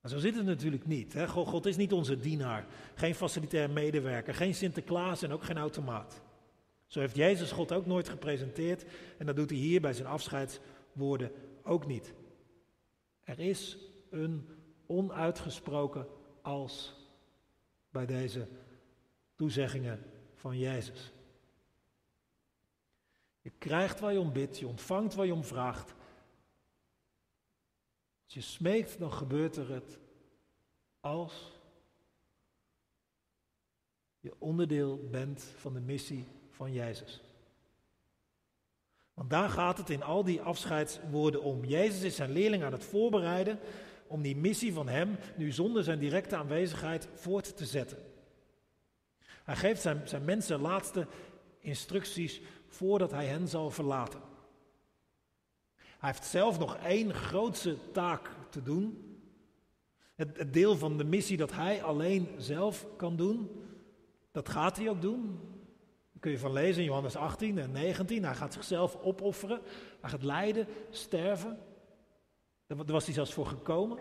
Maar 0.00 0.10
zo 0.10 0.18
zit 0.18 0.34
het 0.34 0.44
natuurlijk 0.44 0.86
niet. 0.86 1.12
Hè? 1.12 1.28
God, 1.28 1.66
is 1.66 1.76
niet 1.76 1.92
onze 1.92 2.18
dienaar, 2.18 2.66
geen 2.94 3.14
facilitair 3.14 3.70
medewerker, 3.70 4.34
geen 4.34 4.54
Sinterklaas 4.54 5.22
en 5.22 5.32
ook 5.32 5.44
geen 5.44 5.58
automaat. 5.58 6.22
Zo 6.86 7.00
heeft 7.00 7.16
Jezus 7.16 7.52
God 7.52 7.72
ook 7.72 7.86
nooit 7.86 8.08
gepresenteerd 8.08 8.84
en 9.18 9.26
dat 9.26 9.36
doet 9.36 9.50
hij 9.50 9.58
hier 9.58 9.80
bij 9.80 9.92
zijn 9.92 10.08
afscheidswoorden 10.08 11.32
ook 11.62 11.86
niet. 11.86 12.14
Er 13.24 13.38
is 13.38 13.76
een 14.10 14.48
onuitgesproken 14.86 16.06
als 16.42 16.94
bij 17.90 18.06
deze 18.06 18.48
toezeggingen 19.36 20.02
van 20.34 20.58
Jezus. 20.58 21.12
Je 23.48 23.54
krijgt 23.58 24.00
waar 24.00 24.12
je 24.12 24.20
om 24.20 24.32
bidt, 24.32 24.58
je 24.58 24.66
ontvangt 24.66 25.14
waar 25.14 25.26
je 25.26 25.34
om 25.34 25.44
vraagt. 25.44 25.94
Als 28.24 28.34
je 28.34 28.40
smeekt, 28.40 28.98
dan 28.98 29.12
gebeurt 29.12 29.56
er 29.56 29.70
het 29.70 29.98
als 31.00 31.52
je 34.20 34.34
onderdeel 34.38 35.08
bent 35.10 35.42
van 35.42 35.72
de 35.72 35.80
missie 35.80 36.24
van 36.50 36.72
Jezus. 36.72 37.20
Want 39.14 39.30
daar 39.30 39.48
gaat 39.48 39.78
het 39.78 39.90
in 39.90 40.02
al 40.02 40.24
die 40.24 40.42
afscheidswoorden 40.42 41.42
om. 41.42 41.64
Jezus 41.64 42.02
is 42.02 42.16
zijn 42.16 42.32
leerling 42.32 42.62
aan 42.62 42.72
het 42.72 42.84
voorbereiden 42.84 43.58
om 44.06 44.22
die 44.22 44.36
missie 44.36 44.72
van 44.72 44.88
hem 44.88 45.18
nu 45.36 45.52
zonder 45.52 45.84
zijn 45.84 45.98
directe 45.98 46.36
aanwezigheid 46.36 47.08
voort 47.14 47.56
te 47.56 47.66
zetten. 47.66 47.98
Hij 49.44 49.56
geeft 49.56 49.80
zijn, 49.80 50.08
zijn 50.08 50.24
mensen 50.24 50.60
laatste 50.60 51.06
instructies 51.60 52.40
voordat 52.68 53.10
hij 53.10 53.26
hen 53.26 53.48
zal 53.48 53.70
verlaten. 53.70 54.20
Hij 55.76 56.10
heeft 56.10 56.24
zelf 56.24 56.58
nog 56.58 56.76
één 56.76 57.14
grootse 57.14 57.76
taak 57.92 58.30
te 58.50 58.62
doen. 58.62 59.16
Het, 60.14 60.52
deel 60.52 60.76
van 60.76 60.96
de 60.96 61.04
missie 61.04 61.36
dat 61.36 61.52
hij 61.52 61.82
alleen 61.82 62.28
zelf 62.36 62.86
kan 62.96 63.16
doen, 63.16 63.50
dat 64.30 64.48
gaat 64.48 64.76
hij 64.76 64.90
ook 64.90 65.00
doen. 65.00 65.40
Daar 66.10 66.20
kun 66.20 66.30
je 66.30 66.38
van 66.38 66.52
lezen 66.52 66.82
in 66.82 66.88
Johannes 66.88 67.16
18 67.16 67.58
en 67.58 67.72
19. 67.72 68.24
Hij 68.24 68.34
gaat 68.34 68.52
zichzelf 68.52 68.96
opofferen. 69.02 69.60
Hij 70.00 70.10
gaat 70.10 70.22
lijden, 70.22 70.66
sterven. 70.90 71.58
Daar 72.66 72.84
was 72.84 73.04
hij 73.04 73.14
zelfs 73.14 73.32
voor 73.32 73.46
gekomen. 73.46 73.98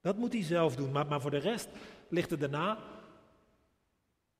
Dat 0.00 0.16
moet 0.16 0.32
hij 0.32 0.42
zelf 0.42 0.76
doen. 0.76 0.92
Maar, 0.92 1.06
maar 1.06 1.20
voor 1.20 1.30
de 1.30 1.36
rest 1.36 1.68
ligt 2.08 2.30
er 2.30 2.38
daarna 2.38 2.78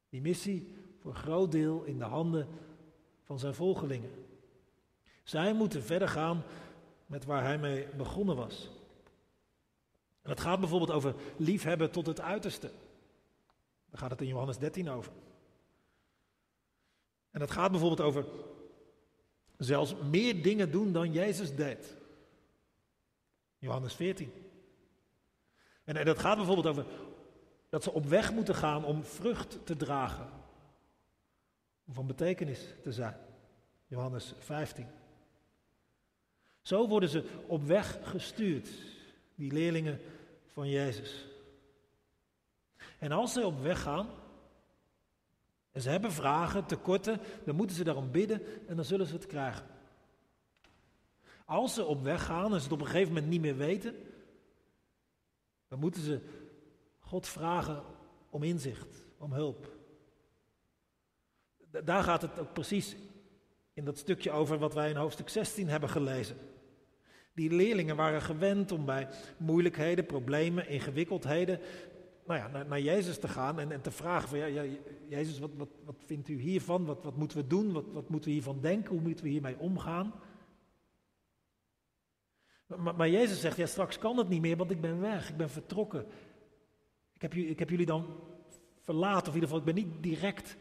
die 0.09 0.21
missie 0.21 0.75
voor 1.01 1.11
een 1.11 1.17
groot 1.17 1.53
deel 1.53 1.83
in 1.85 1.99
de 1.99 2.05
handen 2.05 2.49
van 3.31 3.39
zijn 3.39 3.55
volgelingen. 3.55 4.11
Zij 5.23 5.53
moeten 5.53 5.83
verder 5.83 6.09
gaan 6.09 6.43
met 7.07 7.25
waar 7.25 7.43
hij 7.43 7.59
mee 7.59 7.87
begonnen 7.87 8.37
was. 8.37 8.71
En 10.23 10.31
het 10.31 10.41
gaat 10.41 10.61
bijvoorbeeld 10.61 10.91
over 10.91 11.15
liefhebben 11.37 11.91
tot 11.91 12.07
het 12.07 12.21
uiterste. 12.21 12.71
Daar 13.91 14.01
gaat 14.01 14.11
het 14.11 14.21
in 14.21 14.27
Johannes 14.27 14.59
13 14.59 14.91
over. 14.91 15.13
En 17.31 17.41
het 17.41 17.51
gaat 17.51 17.71
bijvoorbeeld 17.71 18.01
over 18.01 18.25
zelfs 19.57 19.95
meer 20.11 20.43
dingen 20.43 20.71
doen 20.71 20.93
dan 20.93 21.13
Jezus 21.13 21.55
deed. 21.55 21.97
Johannes 23.59 23.95
14. 23.95 24.33
En, 25.85 25.97
en 25.97 26.05
dat 26.05 26.19
gaat 26.19 26.37
bijvoorbeeld 26.37 26.67
over 26.67 26.85
dat 27.69 27.83
ze 27.83 27.93
op 27.93 28.07
weg 28.07 28.33
moeten 28.33 28.55
gaan 28.55 28.85
om 28.85 29.05
vrucht 29.05 29.67
te 29.67 29.77
dragen. 29.77 30.40
Om 31.91 31.97
van 31.97 32.07
betekenis 32.07 32.75
te 32.83 32.93
zijn. 32.93 33.17
Johannes 33.87 34.35
15. 34.39 34.87
Zo 36.63 36.89
worden 36.89 37.09
ze 37.09 37.25
op 37.47 37.63
weg 37.63 37.99
gestuurd, 38.03 38.69
die 39.35 39.53
leerlingen 39.53 40.01
van 40.47 40.69
Jezus. 40.69 41.27
En 42.99 43.13
als 43.13 43.33
ze 43.33 43.47
op 43.47 43.61
weg 43.61 43.83
gaan, 43.83 44.09
en 45.71 45.83
ze 45.83 45.91
hebben 45.91 46.13
vragen, 46.13 46.67
tekorten, 46.67 47.21
dan 47.45 47.57
moeten 47.57 47.77
ze 47.77 47.85
daarom 47.85 48.11
bidden 48.11 48.69
en 48.69 48.77
dan 48.77 48.85
zullen 48.85 49.07
ze 49.07 49.15
het 49.15 49.27
krijgen. 49.27 49.67
Als 51.45 51.75
ze 51.75 51.85
op 51.85 52.03
weg 52.03 52.25
gaan 52.25 52.53
en 52.53 52.59
ze 52.59 52.65
het 52.65 52.73
op 52.73 52.81
een 52.81 52.87
gegeven 52.87 53.13
moment 53.13 53.31
niet 53.31 53.41
meer 53.41 53.57
weten, 53.57 53.95
dan 55.69 55.79
moeten 55.79 56.03
ze 56.03 56.21
God 56.99 57.27
vragen 57.27 57.83
om 58.29 58.43
inzicht, 58.43 59.07
om 59.19 59.33
hulp. 59.33 59.79
Daar 61.85 62.03
gaat 62.03 62.23
het 62.23 62.39
ook 62.39 62.53
precies 62.53 62.97
in 63.73 63.85
dat 63.85 63.99
stukje 63.99 64.31
over 64.31 64.59
wat 64.59 64.75
wij 64.75 64.91
in 64.91 64.97
hoofdstuk 64.97 65.29
16 65.29 65.69
hebben 65.69 65.89
gelezen. 65.89 66.37
Die 67.35 67.51
leerlingen 67.51 67.97
waren 67.97 68.23
gewend 68.23 68.73
om 68.73 68.85
bij 68.85 69.09
moeilijkheden, 69.37 70.07
problemen, 70.07 70.69
ingewikkeldheden 70.69 71.61
nou 72.27 72.41
ja, 72.41 72.65
naar, 72.65 72.81
Jezus 72.81 73.19
te 73.19 73.29
gaan 73.29 73.61
en, 73.61 73.73
en 73.73 73.81
te 73.81 73.91
vragen 73.91 74.29
van 74.29 74.39
ja, 74.39 74.65
Jezus, 75.09 75.39
wat, 75.39 75.51
wat, 75.57 75.69
wat 75.85 75.97
vindt 76.07 76.29
u 76.29 76.41
hiervan? 76.41 76.85
Wat, 76.85 77.05
wat 77.05 77.17
moeten 77.17 77.39
we 77.39 77.47
doen? 77.47 77.73
Wat, 77.73 77.85
wat 77.93 78.09
moeten 78.09 78.29
we 78.29 78.35
hiervan 78.35 78.61
denken? 78.61 78.91
Hoe 78.91 79.01
moeten 79.01 79.25
we 79.25 79.31
hiermee 79.31 79.59
omgaan? 79.59 80.13
Maar, 82.67 82.95
maar, 82.95 83.11
Jezus 83.11 83.41
zegt, 83.41 83.57
ja 83.57 83.67
straks 83.67 83.99
kan 83.99 84.17
het 84.17 84.29
niet 84.29 84.41
meer, 84.41 84.57
want 84.57 84.71
ik 84.71 84.81
ben 84.81 85.01
weg, 85.01 85.29
ik 85.29 85.37
ben 85.37 85.51
vertrokken. 85.51 86.07
Ik 87.15 87.23
heb, 87.23 87.35
ik 87.35 87.59
heb 87.59 87.71
jullie 87.71 87.87
dan 87.87 88.07
verlaten, 88.81 89.29
of 89.29 89.35
in 89.35 89.41
ieder 89.41 89.49
geval, 89.49 89.59
ik 89.59 89.75
ben 89.75 89.85
niet 89.85 90.03
direct 90.03 90.57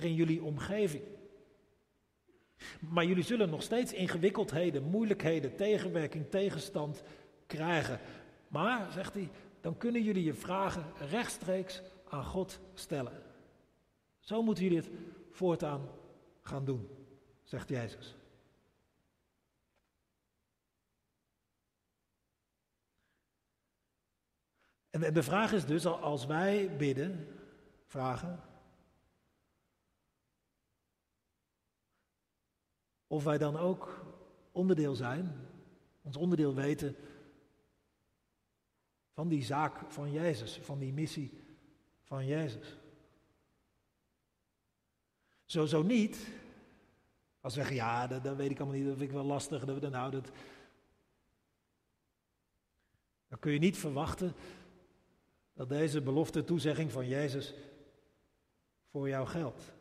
in 0.00 0.14
jullie 0.14 0.42
omgeving. 0.42 1.02
Maar 2.78 3.04
jullie 3.04 3.24
zullen 3.24 3.50
nog 3.50 3.62
steeds 3.62 3.92
ingewikkeldheden, 3.92 4.82
moeilijkheden, 4.82 5.56
tegenwerking, 5.56 6.30
tegenstand 6.30 7.02
krijgen. 7.46 8.00
Maar, 8.48 8.92
zegt 8.92 9.14
hij, 9.14 9.30
dan 9.60 9.76
kunnen 9.76 10.02
jullie 10.02 10.24
je 10.24 10.34
vragen 10.34 10.84
rechtstreeks 11.10 11.82
aan 12.08 12.24
God 12.24 12.60
stellen. 12.74 13.22
Zo 14.20 14.42
moeten 14.42 14.64
jullie 14.64 14.78
het 14.78 14.90
voortaan 15.30 15.88
gaan 16.42 16.64
doen, 16.64 16.88
zegt 17.42 17.68
Jezus. 17.68 18.16
En 24.90 25.12
de 25.12 25.22
vraag 25.22 25.52
is 25.52 25.64
dus, 25.64 25.86
als 25.86 26.26
wij 26.26 26.76
bidden, 26.76 27.28
vragen, 27.86 28.40
of 33.12 33.24
wij 33.24 33.38
dan 33.38 33.56
ook 33.56 34.04
onderdeel 34.52 34.94
zijn, 34.94 35.48
ons 36.02 36.16
onderdeel 36.16 36.54
weten 36.54 36.96
van 39.10 39.28
die 39.28 39.44
zaak 39.44 39.92
van 39.92 40.12
Jezus, 40.12 40.58
van 40.62 40.78
die 40.78 40.92
missie 40.92 41.40
van 42.02 42.26
Jezus. 42.26 42.76
Zo, 45.44 45.66
zo 45.66 45.82
niet. 45.82 46.28
Als 47.40 47.54
we 47.54 47.60
zeggen, 47.60 47.76
ja, 47.76 48.06
dat, 48.06 48.36
weet 48.36 48.50
ik 48.50 48.60
allemaal 48.60 48.76
niet, 48.76 48.86
dat 48.86 48.96
vind 48.96 49.08
ik 49.08 49.16
wel 49.16 49.24
lastig. 49.24 49.64
Dat, 49.64 49.90
nou, 49.90 50.10
dat, 50.10 50.30
dan 53.28 53.38
kun 53.38 53.52
je 53.52 53.58
niet 53.58 53.78
verwachten 53.78 54.34
dat 55.52 55.68
deze 55.68 56.00
belofte 56.00 56.44
toezegging 56.44 56.92
van 56.92 57.08
Jezus 57.08 57.54
voor 58.90 59.08
jou 59.08 59.26
geldt. 59.26 59.72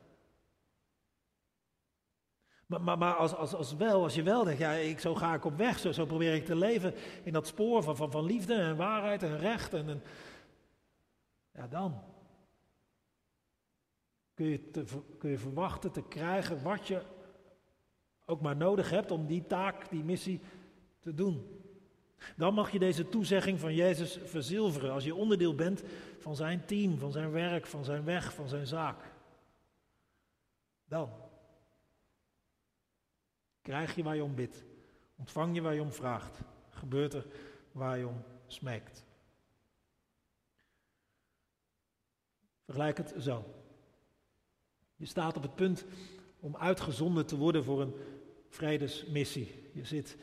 Maar, 2.80 2.98
maar, 2.98 3.13
als, 3.13 3.36
als, 3.36 3.54
als, 3.54 3.75
wel, 3.75 4.04
als 4.04 4.16
je 4.16 4.24
wel 4.24 4.44
denkt, 4.44 4.60
ja, 4.60 4.72
ik, 4.72 5.00
zo 5.00 5.16
ga 5.16 5.34
ik 5.34 5.46
op 5.46 5.58
weg, 5.58 5.80
zo, 5.80 5.92
zo 5.92 6.06
probeer 6.06 6.34
ik 6.34 6.46
te 6.46 6.56
leven 6.56 6.94
in 7.24 7.34
dat 7.34 7.48
spoor 7.48 7.84
van, 7.84 7.96
van, 7.96 8.12
van 8.12 8.25
liefde 8.25 8.54
en 8.54 8.75
waarheid 8.75 9.24
en 9.24 9.38
recht. 9.38 9.74
En, 9.74 9.90
en 9.90 10.04
ja, 11.51 11.68
dan 11.68 12.04
kun 14.34 14.46
je, 14.46 14.60
kun 15.18 15.30
je 15.30 15.38
verwachten 15.38 15.92
te 15.92 16.01
krijgen 16.01 16.63
wat 16.63 16.88
je 16.88 17.01
ook 18.25 18.42
maar 18.42 18.58
nodig 18.58 18.90
hebt 18.90 19.12
om 19.12 19.25
die 19.25 19.48
taak, 19.48 19.90
die 19.90 20.04
missie 20.04 20.40
te 21.00 21.13
doen. 21.13 21.62
Dan 22.36 22.54
mag 22.54 22.72
je 22.72 22.80
deze 22.80 23.10
toezegging 23.10 23.60
van 23.60 23.75
Jezus 23.75 24.20
verzilveren 24.24 24.92
als 24.92 25.04
je 25.04 25.16
onderdeel 25.16 25.56
bent 25.56 25.84
van 26.18 26.36
zijn 26.36 26.66
team, 26.66 27.00
van 27.00 27.12
zijn 27.12 27.32
werk, 27.32 27.68
van 27.68 27.86
zijn 27.86 28.04
weg, 28.04 28.34
van 28.34 28.48
zijn 28.48 28.68
zaak. 28.68 29.12
Dan. 30.86 31.21
Krijg 33.72 33.96
je 33.96 34.04
waar 34.04 34.16
je 34.16 34.24
om 34.24 34.36
bidt. 34.36 34.63
Ontvang 35.16 35.56
je 35.56 35.62
waar 35.62 35.74
je 35.74 35.82
om 35.82 35.92
vraagt. 35.92 36.40
Gebeurt 36.70 37.13
er 37.13 37.25
waar 37.72 37.98
je 37.98 38.08
om 38.08 38.24
smeekt. 38.48 39.06
Vergelijk 42.66 42.98
het 42.98 43.13
zo. 43.20 43.46
Je 44.96 45.06
staat 45.06 45.38
op 45.38 45.44
het 45.44 45.56
punt 45.56 45.86
om 46.40 46.56
uitgezonden 46.56 47.25
te 47.25 47.38
worden 47.38 47.63
voor 47.63 47.82
een 47.82 47.94
vredesmissie. 48.50 49.70
Je 49.74 49.86
zit 49.86 50.18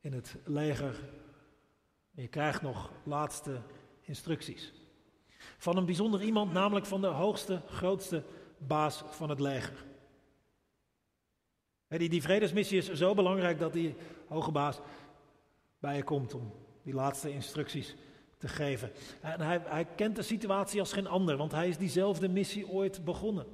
in 0.00 0.12
het 0.12 0.36
leger 0.44 1.00
en 2.14 2.22
je 2.22 2.28
krijgt 2.28 2.62
nog 2.62 2.90
laatste 3.04 3.60
instructies. 4.00 4.72
Van 5.58 5.76
een 5.76 5.86
bijzonder 5.86 6.22
iemand, 6.22 6.52
namelijk 6.52 6.86
van 6.86 7.00
de 7.00 7.06
hoogste, 7.06 7.62
grootste 7.66 8.24
baas 8.58 9.02
van 9.10 9.30
het 9.30 9.40
leger. 9.40 9.90
Die, 11.98 12.08
die 12.08 12.22
vredesmissie 12.22 12.78
is 12.78 12.92
zo 12.92 13.14
belangrijk 13.14 13.58
dat 13.58 13.72
die 13.72 13.94
hoge 14.28 14.50
baas 14.50 14.80
bij 15.78 15.96
je 15.96 16.02
komt 16.02 16.34
om 16.34 16.52
die 16.82 16.94
laatste 16.94 17.30
instructies 17.30 17.96
te 18.38 18.48
geven. 18.48 18.90
En 19.20 19.40
hij, 19.40 19.60
hij 19.64 19.86
kent 19.96 20.16
de 20.16 20.22
situatie 20.22 20.80
als 20.80 20.92
geen 20.92 21.06
ander, 21.06 21.36
want 21.36 21.52
hij 21.52 21.68
is 21.68 21.78
diezelfde 21.78 22.28
missie 22.28 22.68
ooit 22.68 23.04
begonnen. 23.04 23.46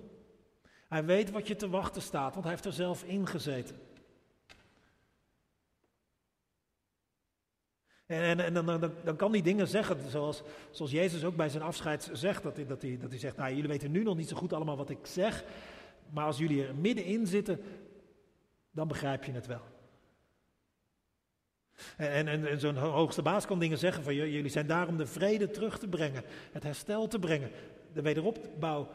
Hij 0.89 1.05
weet 1.05 1.31
wat 1.31 1.49
je 1.49 1.57
te 1.57 1.69
wachten 1.69 2.03
staat, 2.03 2.33
want 2.33 2.45
hij 2.45 2.53
heeft 2.53 2.65
er 2.65 2.73
zelf 2.73 3.03
in 3.03 3.27
gezeten. 3.27 3.77
En, 8.07 8.41
en, 8.41 8.55
dan, 8.55 8.93
dan, 9.05 9.17
kan 9.17 9.33
hij 9.33 9.43
dingen 9.43 9.69
zeggen, 9.69 10.11
zoals, 10.11 10.43
zoals 10.71 10.91
Jezus 10.91 11.25
ook 11.25 11.37
bij 11.37 11.49
zijn 11.49 11.63
afscheid 11.63 12.11
zegt, 12.13 12.43
dat 12.43 12.57
hij, 12.57 12.67
dat 12.67 12.83
hij, 12.83 12.99
dat 13.01 13.11
hij 13.11 13.19
zegt, 13.19 13.37
nou 13.37 13.55
jullie 13.55 13.69
weten 13.69 13.91
nu 13.91 14.03
nog 14.03 14.17
niet 14.17 14.29
zo 14.29 14.37
goed 14.37 14.53
allemaal 14.53 14.77
wat 14.77 14.91
ik 14.91 14.99
zeg, 15.03 15.45
maar 16.11 16.25
als 16.25 16.39
jullie 16.39 16.67
er 16.67 16.75
middenin 16.75 17.27
zitten, 17.27 17.61
dan 18.79 18.89
begrijp 18.89 19.25
je 19.25 19.33
het 19.33 19.47
wel. 19.47 19.63
En, 21.97 22.29
en, 22.29 22.47
en 22.47 22.61
zo'n 22.61 22.77
hoogste 22.77 23.23
baas 23.23 23.47
kan 23.47 23.59
dingen 23.59 23.79
zeggen 23.79 24.03
van 24.03 24.15
jullie 24.15 24.49
zijn 24.49 24.67
daar 24.67 24.89
om 24.89 24.97
de 24.97 25.07
vrede 25.07 25.51
terug 25.51 25.79
te 25.79 25.89
brengen, 25.89 26.25
het 26.53 26.63
herstel 26.63 27.09
te 27.09 27.19
brengen, 27.19 27.51
de 27.93 28.03
wederopbouw 28.03 28.89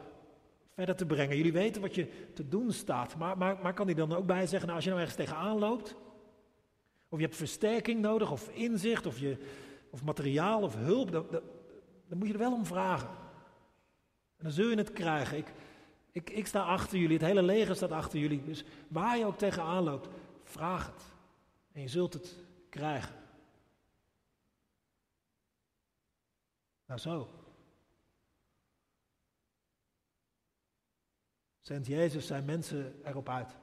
verder 0.74 0.96
te 0.96 1.06
brengen. 1.06 1.38
Jullie 1.38 1.54
weten 1.54 1.82
wat 1.82 1.96
je 1.96 2.08
te 2.34 2.48
doen 2.48 2.72
staat, 2.72 3.16
maar, 3.16 3.38
maar, 3.38 3.58
maar 3.62 3.74
kan 3.74 3.86
hij 3.86 3.96
dan 3.96 4.14
ook 4.14 4.26
bij 4.26 4.48
zeggen, 4.48 4.68
nou 4.68 4.76
als 4.76 4.84
je 4.84 4.90
nou 4.90 5.02
ergens 5.02 5.20
tegenaan 5.20 5.60
loopt, 5.60 5.96
of 7.10 7.20
je 7.20 7.26
hebt 7.26 7.38
versterking 7.38 8.02
nodig, 8.02 8.32
of 8.32 8.50
inzicht, 8.50 9.06
of, 9.06 9.20
je, 9.20 9.38
of 9.90 10.04
materiaal, 10.04 10.62
of 10.62 10.76
hulp, 10.76 11.12
dan, 11.12 12.18
moet 12.18 12.28
je 12.28 12.34
er 12.34 12.40
wel 12.40 12.54
om 12.54 12.66
vragen. 12.66 13.10
En 14.38 14.44
dan 14.44 14.52
zul 14.52 14.70
je 14.70 14.78
het 14.78 14.94
krijgen. 14.94 15.38
Ik, 15.38 15.48
ik, 16.14 16.30
ik 16.30 16.48
sta 16.48 16.64
achter 16.64 16.98
jullie, 16.98 17.18
het 17.18 17.26
hele 17.26 17.42
leger 17.42 17.76
staat 17.76 17.92
achter 17.92 18.20
jullie. 18.20 18.44
Dus 18.44 18.64
waar 18.88 19.18
je 19.18 19.26
ook 19.26 19.38
tegenaan 19.38 19.84
loopt, 19.84 20.08
vraag 20.44 20.86
het. 20.86 21.04
En 21.72 21.82
je 21.82 21.88
zult 21.88 22.14
het 22.14 22.36
krijgen. 22.70 23.16
Nou 26.86 27.00
zo. 27.00 27.30
Zendt 31.60 31.88
Jezus 31.88 32.28
zijn 32.28 32.46
mensen 32.46 33.02
erop 33.04 33.30
uit. 33.30 33.56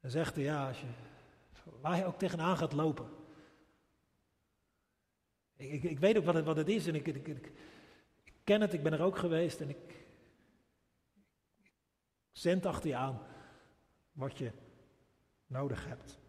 En 0.00 0.10
zegt 0.10 0.34
hij, 0.34 0.44
ja, 0.44 0.68
als 0.68 0.80
je, 0.80 0.86
waar 1.80 1.96
je 1.96 2.04
ook 2.04 2.18
tegenaan 2.18 2.56
gaat 2.56 2.72
lopen. 2.72 3.08
Ik, 5.56 5.72
ik, 5.72 5.82
ik 5.82 5.98
weet 5.98 6.16
ook 6.16 6.24
wat 6.24 6.34
het, 6.34 6.44
wat 6.44 6.68
is 6.68 6.86
en 6.86 6.94
ik, 6.94 7.06
ik, 7.06 7.52
ken 8.44 8.60
het, 8.60 8.72
ik 8.72 8.82
ben 8.82 8.92
er 8.92 9.02
ook 9.02 9.18
geweest 9.18 9.60
en 9.60 9.68
ik, 9.68 10.06
zend 12.32 12.66
achter 12.66 12.88
je 12.88 12.96
aan 12.96 13.20
wat 14.12 14.38
je 14.38 14.50
nodig 15.46 15.86
hebt. 15.86 16.20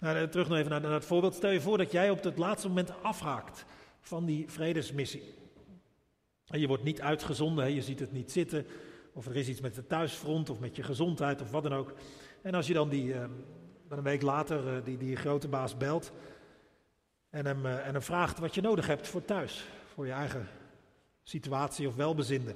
Nou, 0.00 0.28
terug 0.28 0.48
nog 0.48 0.58
even 0.58 0.82
naar, 0.82 0.92
het 0.92 1.04
voorbeeld. 1.04 1.34
Stel 1.34 1.50
je 1.50 1.60
voor 1.60 1.78
dat 1.78 1.92
jij 1.92 2.10
op 2.10 2.22
het 2.22 2.38
laatste 2.38 2.68
moment 2.68 3.02
afhaakt 3.02 3.64
van 4.00 4.24
die 4.24 4.50
vredesmissie. 4.50 5.34
En 6.46 6.60
je 6.60 6.66
wordt 6.66 6.82
niet 6.82 7.00
uitgezonden, 7.00 7.74
je 7.74 7.82
ziet 7.82 8.00
het 8.00 8.12
niet 8.12 8.32
zitten. 8.32 8.66
Of 9.12 9.26
er 9.26 9.36
is 9.36 9.48
iets 9.48 9.60
met 9.60 9.74
de 9.74 9.86
thuisfront 9.86 10.50
of 10.50 10.60
met 10.60 10.76
je 10.76 10.82
gezondheid 10.82 11.40
of 11.40 11.50
wat 11.50 11.62
dan 11.62 11.74
ook. 11.74 11.92
En 12.42 12.54
als 12.54 12.66
je 12.66 12.74
dan, 12.74 12.88
die, 12.88 13.04
uh, 13.06 13.24
dan 13.88 13.98
een 13.98 14.04
week 14.04 14.22
later 14.22 14.76
uh, 14.76 14.84
die, 14.84 14.96
die 14.96 15.16
grote 15.16 15.48
baas 15.48 15.76
belt 15.76 16.12
en 17.36 17.46
hem, 17.46 17.66
uh, 17.66 17.86
en 17.86 17.92
hem 17.92 18.02
vraagt 18.02 18.38
wat 18.38 18.54
je 18.54 18.60
nodig 18.60 18.86
hebt 18.86 19.08
voor 19.08 19.24
thuis, 19.24 19.64
voor 19.86 20.06
je 20.06 20.12
eigen 20.12 20.48
situatie 21.22 21.88
of 21.88 21.94
welbezinde. 21.94 22.54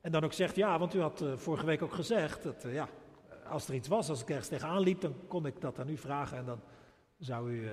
En 0.00 0.12
dan 0.12 0.24
ook 0.24 0.32
zegt, 0.32 0.56
ja, 0.56 0.78
want 0.78 0.94
u 0.94 1.00
had 1.00 1.24
vorige 1.34 1.66
week 1.66 1.82
ook 1.82 1.92
gezegd 1.92 2.42
dat 2.42 2.62
ja, 2.62 2.88
als 3.48 3.68
er 3.68 3.74
iets 3.74 3.88
was, 3.88 4.08
als 4.08 4.20
ik 4.20 4.28
ergens 4.28 4.48
tegenaan 4.48 4.80
liep, 4.80 5.00
dan 5.00 5.14
kon 5.26 5.46
ik 5.46 5.60
dat 5.60 5.78
aan 5.78 5.88
u 5.88 5.96
vragen 5.96 6.38
en 6.38 6.44
dan 6.44 6.60
zou 7.18 7.52
u 7.52 7.68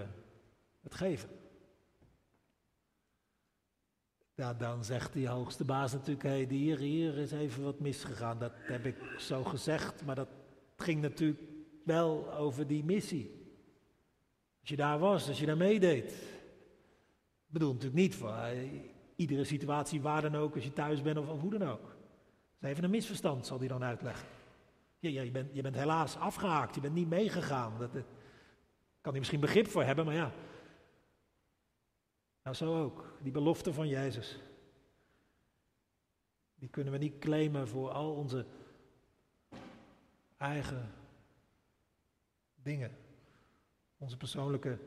het 0.81 0.95
geven. 0.95 1.29
Ja, 4.35 4.53
dan 4.53 4.83
zegt 4.83 5.13
die 5.13 5.27
hoogste 5.27 5.63
baas 5.63 5.91
natuurlijk, 5.91 6.23
hey, 6.23 6.45
hier, 6.49 6.77
hier 6.77 7.17
is 7.17 7.31
even 7.31 7.63
wat 7.63 7.79
misgegaan. 7.79 8.39
Dat 8.39 8.53
heb 8.55 8.85
ik 8.85 8.95
zo 9.17 9.43
gezegd, 9.43 10.05
maar 10.05 10.15
dat 10.15 10.29
ging 10.77 11.01
natuurlijk 11.01 11.41
wel 11.83 12.33
over 12.33 12.67
die 12.67 12.83
missie. 12.83 13.34
Als 14.65 14.73
je 14.73 14.79
daar 14.79 14.99
was, 14.99 15.27
als 15.27 15.39
je 15.39 15.45
daar 15.45 15.57
meedeed. 15.57 16.11
Ik 16.11 17.51
bedoel 17.51 17.73
natuurlijk 17.73 18.01
niet 18.01 18.15
voor 18.15 18.33
eh, 18.33 18.81
iedere 19.15 19.43
situatie, 19.43 20.01
waar 20.01 20.21
dan 20.21 20.35
ook, 20.35 20.55
als 20.55 20.63
je 20.63 20.73
thuis 20.73 21.01
bent 21.01 21.17
of, 21.17 21.27
of 21.27 21.41
hoe 21.41 21.57
dan 21.57 21.69
ook. 21.69 21.81
Dat 21.81 22.59
is 22.59 22.69
even 22.69 22.83
een 22.83 22.89
misverstand, 22.89 23.45
zal 23.45 23.59
hij 23.59 23.67
dan 23.67 23.83
uitleggen. 23.83 24.27
Ja, 24.99 25.21
je, 25.21 25.31
bent, 25.31 25.53
je 25.53 25.61
bent 25.61 25.75
helaas 25.75 26.17
afgehaakt, 26.17 26.75
je 26.75 26.81
bent 26.81 26.93
niet 26.93 27.09
meegegaan. 27.09 27.79
Dat, 27.79 27.93
dat 27.93 28.03
kan 29.01 29.11
hij 29.11 29.19
misschien 29.19 29.39
begrip 29.39 29.67
voor 29.67 29.83
hebben, 29.83 30.05
maar 30.05 30.15
ja, 30.15 30.31
nou, 32.43 32.55
zo 32.55 32.83
ook. 32.83 33.17
Die 33.21 33.31
belofte 33.31 33.73
van 33.73 33.87
Jezus. 33.87 34.39
Die 36.55 36.69
kunnen 36.69 36.93
we 36.93 36.99
niet 36.99 37.19
claimen 37.19 37.67
voor 37.67 37.89
al 37.89 38.13
onze 38.13 38.45
eigen 40.37 40.91
dingen. 42.55 43.04
Onze 43.97 44.17
persoonlijke 44.17 44.79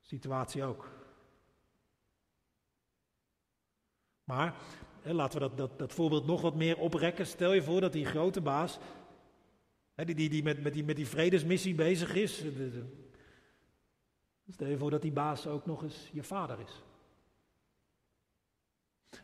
situatie 0.00 0.64
ook. 0.64 0.88
Maar 4.24 4.54
hè, 5.00 5.12
laten 5.12 5.40
we 5.40 5.48
dat, 5.48 5.56
dat, 5.56 5.78
dat 5.78 5.92
voorbeeld 5.92 6.26
nog 6.26 6.40
wat 6.40 6.54
meer 6.54 6.78
oprekken. 6.78 7.26
Stel 7.26 7.52
je 7.52 7.62
voor 7.62 7.80
dat 7.80 7.92
die 7.92 8.04
grote 8.04 8.40
baas, 8.40 8.78
hè, 9.94 10.04
die, 10.04 10.14
die, 10.14 10.28
die, 10.28 10.42
met, 10.42 10.62
met, 10.62 10.72
die 10.72 10.84
met 10.84 10.96
die 10.96 11.08
vredesmissie 11.08 11.74
bezig 11.74 12.14
is, 12.14 12.44
Stel 14.52 14.68
je 14.68 14.78
voor 14.78 14.90
dat 14.90 15.02
die 15.02 15.12
baas 15.12 15.46
ook 15.46 15.66
nog 15.66 15.82
eens 15.82 16.10
je 16.12 16.22
vader 16.22 16.60
is. 16.60 16.82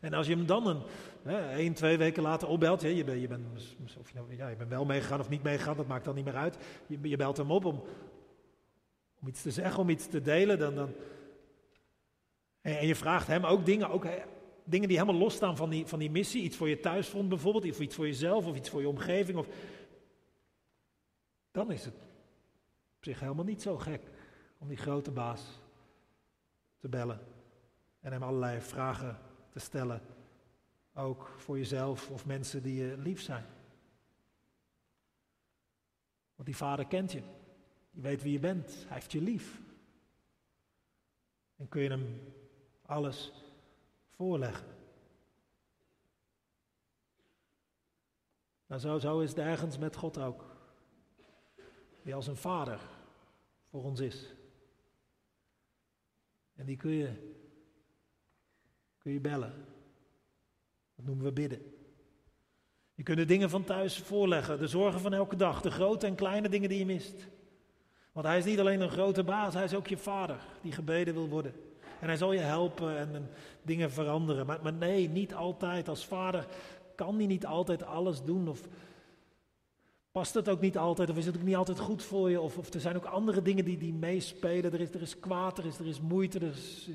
En 0.01 0.13
als 0.13 0.27
je 0.27 0.37
hem 0.37 0.47
dan 0.47 0.67
een, 0.67 0.83
hè, 1.23 1.51
één, 1.51 1.75
twee 1.75 1.99
weken 1.99 2.23
later 2.23 2.49
opbelt, 2.49 2.81
je, 2.81 3.05
bent, 3.05 3.21
je, 3.21 3.29
bent, 3.29 3.77
of 3.99 4.11
je, 4.11 4.15
nou, 4.15 4.37
ja, 4.37 4.49
je 4.49 4.57
bent 4.57 4.71
wel 4.71 4.85
meegegaan 4.85 5.21
of 5.21 5.29
niet 5.29 5.43
meegegaan, 5.43 5.77
dat 5.77 5.87
maakt 5.87 6.05
dan 6.05 6.15
niet 6.15 6.25
meer 6.25 6.37
uit. 6.37 6.59
Je 7.03 7.17
belt 7.17 7.37
hem 7.37 7.51
op 7.51 7.65
om, 7.65 7.83
om 9.21 9.29
iets 9.29 9.43
te 9.43 9.51
zeggen, 9.51 9.81
om 9.81 9.89
iets 9.89 10.07
te 10.07 10.21
delen. 10.21 10.59
Dan, 10.59 10.75
dan, 10.75 10.95
en, 12.61 12.87
je 12.87 12.95
vraagt 12.95 13.27
hem 13.27 13.45
ook 13.45 13.65
dingen, 13.65 13.91
ook 13.91 14.07
dingen 14.65 14.89
die 14.89 14.99
helemaal 14.99 15.21
losstaan 15.21 15.57
van 15.57 15.71
die, 15.71 15.87
van 15.87 15.99
die 15.99 16.11
missie. 16.11 16.43
Iets 16.43 16.57
voor 16.57 16.69
je 16.69 16.81
thuisvond 16.81 17.29
bijvoorbeeld, 17.29 17.71
of 17.71 17.81
iets 17.81 17.95
voor 17.95 18.07
jezelf, 18.07 18.47
of 18.47 18.57
iets 18.57 18.71
voor 18.71 18.81
je 18.81 18.89
omgeving. 18.89 19.39
Of, 19.39 19.47
dan 21.51 21.73
is 21.73 21.85
het 21.85 21.95
op 22.97 23.05
zich 23.05 23.21
helemaal 23.21 23.45
niet 23.45 23.63
zo 23.63 23.79
gek 23.79 24.03
om 24.59 24.69
die 24.69 24.77
grote 24.77 25.11
baas 25.11 25.43
te 26.79 26.89
bellen 26.89 27.21
en 28.01 28.13
hem 28.13 28.23
allerlei 28.23 28.61
vragen 28.61 29.19
te 29.51 29.59
stellen, 29.59 30.01
ook 30.95 31.35
voor 31.37 31.59
jezelf 31.59 32.11
of 32.11 32.27
mensen 32.27 32.63
die 32.63 32.75
je 32.83 32.99
lief 32.99 33.21
zijn. 33.21 33.45
Want 36.35 36.49
die 36.49 36.57
vader 36.57 36.87
kent 36.87 37.13
je, 37.13 37.23
die 37.97 38.05
weet 38.05 38.23
wie 38.23 38.33
je 38.33 38.39
bent, 38.39 38.85
hij 38.87 38.95
heeft 38.95 39.13
je 39.13 39.21
lief. 39.21 39.61
En 41.57 41.69
kun 41.69 41.83
je 41.83 41.89
hem 41.89 42.21
alles 42.83 43.33
voorleggen. 44.11 44.67
Nou, 48.67 48.81
zo, 48.81 48.99
zo 48.99 49.21
is 49.21 49.29
het 49.29 49.39
ergens 49.39 49.79
met 49.79 49.97
God 49.97 50.19
ook. 50.19 50.45
Die 52.03 52.15
als 52.15 52.27
een 52.27 52.37
vader 52.37 52.81
voor 53.71 53.83
ons 53.83 54.01
is. 54.01 54.35
En 56.55 56.67
die 56.67 56.77
kun 56.77 56.91
je, 56.91 57.35
kun 58.99 59.13
je 59.13 59.21
bellen. 59.21 59.67
Dat 60.95 61.05
noemen 61.05 61.25
we 61.25 61.33
bidden. 61.33 61.75
Je 62.95 63.03
kunt 63.03 63.19
de 63.19 63.25
dingen 63.25 63.51
van 63.51 63.65
thuis 63.65 63.99
voorleggen, 63.99 64.59
de 64.59 64.67
zorgen 64.67 65.01
van 65.01 65.13
elke 65.13 65.37
dag, 65.37 65.61
de 65.61 65.71
grote 65.71 66.07
en 66.07 66.15
kleine 66.15 66.49
dingen 66.49 66.69
die 66.69 66.79
je 66.79 66.87
mist. 66.87 67.29
Want 68.17 68.29
hij 68.29 68.39
is 68.39 68.45
niet 68.45 68.61
alleen 68.61 68.81
een 68.81 68.91
grote 68.91 69.25
baas, 69.25 69.55
hij 69.55 69.65
is 69.65 69.75
ook 69.75 69.87
je 69.87 69.97
vader 69.97 70.37
die 70.61 70.73
gebeden 70.73 71.15
wil 71.15 71.29
worden. 71.29 71.53
En 72.01 72.07
hij 72.07 72.17
zal 72.17 72.33
je 72.33 72.39
helpen 72.39 72.99
en, 72.99 73.15
en 73.15 73.31
dingen 73.63 73.91
veranderen. 73.91 74.47
Maar, 74.47 74.59
maar, 74.63 74.73
nee, 74.73 75.09
niet 75.09 75.35
altijd. 75.35 75.89
Als 75.89 76.07
vader 76.07 76.47
kan 76.95 77.17
hij 77.17 77.27
niet 77.27 77.47
altijd 77.47 77.83
alles 77.83 78.23
doen. 78.23 78.49
Of 78.49 78.69
Past 80.13 80.35
het 80.35 80.49
ook 80.49 80.61
niet 80.61 80.79
altijd, 80.79 81.11
of 81.11 81.17
is 81.17 81.27
het 81.27 81.37
ook 81.37 81.43
niet 81.43 81.57
altijd 81.57 81.79
goed 81.79 82.03
voor 82.03 82.31
je, 82.31 82.41
of, 82.41 82.59
of 82.59 82.75
er 82.75 82.81
zijn 82.81 82.97
ook 82.97 83.05
andere 83.05 83.43
dingen 83.43 83.65
die, 83.65 83.79
die 83.79 83.93
meespelen. 83.93 84.73
Er 84.73 84.81
is, 84.81 84.95
er 84.95 85.03
is 85.03 85.19
kwaad, 85.19 85.59
er 85.59 85.67
is, 85.67 85.79
er 85.79 85.87
is 85.87 86.01
moeite, 86.01 86.39
er 86.39 86.47
is, 86.47 86.91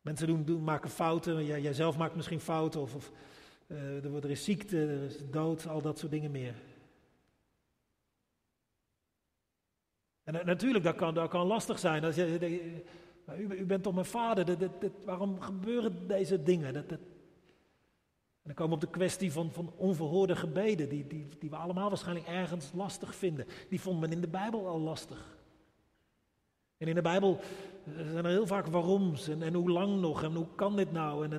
mensen 0.00 0.26
doen, 0.26 0.44
doen, 0.44 0.64
maken 0.64 0.90
fouten, 0.90 1.44
jij, 1.44 1.60
jij 1.60 1.72
zelf 1.72 1.96
maakt 1.96 2.14
misschien 2.14 2.40
fouten, 2.40 2.80
of, 2.80 2.94
of 2.94 3.12
uh, 3.66 4.04
er, 4.04 4.24
er 4.24 4.30
is 4.30 4.44
ziekte, 4.44 4.86
er 4.86 5.02
is 5.02 5.16
dood, 5.30 5.66
al 5.66 5.82
dat 5.82 5.98
soort 5.98 6.12
dingen 6.12 6.30
meer. 6.30 6.54
En 10.24 10.34
uh, 10.34 10.44
natuurlijk, 10.44 10.84
dat 10.84 10.94
kan, 10.94 11.14
dat 11.14 11.28
kan 11.28 11.46
lastig 11.46 11.78
zijn. 11.78 12.04
Als 12.04 12.14
je, 12.14 12.38
u, 13.38 13.48
u, 13.50 13.64
bent 13.64 13.82
toch 13.82 13.94
mijn 13.94 14.06
vader, 14.06 14.70
waarom 15.04 15.40
gebeuren 15.40 16.06
deze 16.06 16.42
dingen? 16.42 16.76
En 16.76 16.86
dan 18.42 18.54
komen 18.54 18.78
we 18.78 18.84
op 18.84 18.92
de 18.92 18.98
kwestie 18.98 19.32
van, 19.32 19.52
van 19.52 19.72
onverhoorde 19.76 20.36
gebeden, 20.36 20.88
die, 20.88 21.06
die, 21.06 21.28
die 21.38 21.50
we 21.50 21.56
allemaal 21.56 21.88
waarschijnlijk 21.88 22.26
ergens 22.26 22.70
lastig 22.74 23.14
vinden. 23.14 23.46
Die 23.68 23.80
vond 23.80 24.00
men 24.00 24.12
in 24.12 24.20
de 24.20 24.28
Bijbel 24.28 24.66
al 24.66 24.80
lastig. 24.80 25.36
En 26.76 26.88
in 26.88 26.94
de 26.94 27.02
Bijbel 27.02 27.40
zijn 27.84 28.24
er 28.24 28.30
heel 28.30 28.46
vaak 28.46 28.66
waaroms 28.66 29.28
en, 29.28 29.42
en 29.42 29.54
hoe 29.54 29.70
lang 29.70 30.00
nog 30.00 30.22
en 30.22 30.34
hoe 30.34 30.46
kan 30.54 30.76
dit 30.76 30.92
nou? 30.92 31.24
En, 31.24 31.32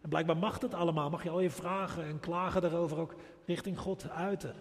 en 0.00 0.08
blijkbaar 0.08 0.36
mag 0.36 0.60
het 0.60 0.74
allemaal, 0.74 1.10
mag 1.10 1.22
je 1.22 1.30
al 1.30 1.40
je 1.40 1.50
vragen 1.50 2.04
en 2.04 2.20
klagen 2.20 2.62
daarover 2.62 2.98
ook 2.98 3.14
richting 3.46 3.78
God 3.78 4.10
uiten. 4.10 4.54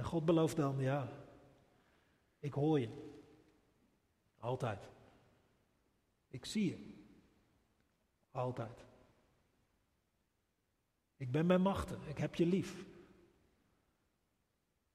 En 0.00 0.06
God 0.06 0.24
belooft 0.24 0.56
dan, 0.56 0.78
ja, 0.78 1.08
ik 2.38 2.52
hoor 2.52 2.80
je. 2.80 3.20
Altijd. 4.38 4.88
Ik 6.28 6.44
zie 6.44 6.68
je. 6.68 7.04
Altijd. 8.30 8.84
Ik 11.16 11.30
ben 11.30 11.46
bij 11.46 11.58
machten. 11.58 12.02
Ik 12.08 12.18
heb 12.18 12.34
je 12.34 12.46
lief. 12.46 12.84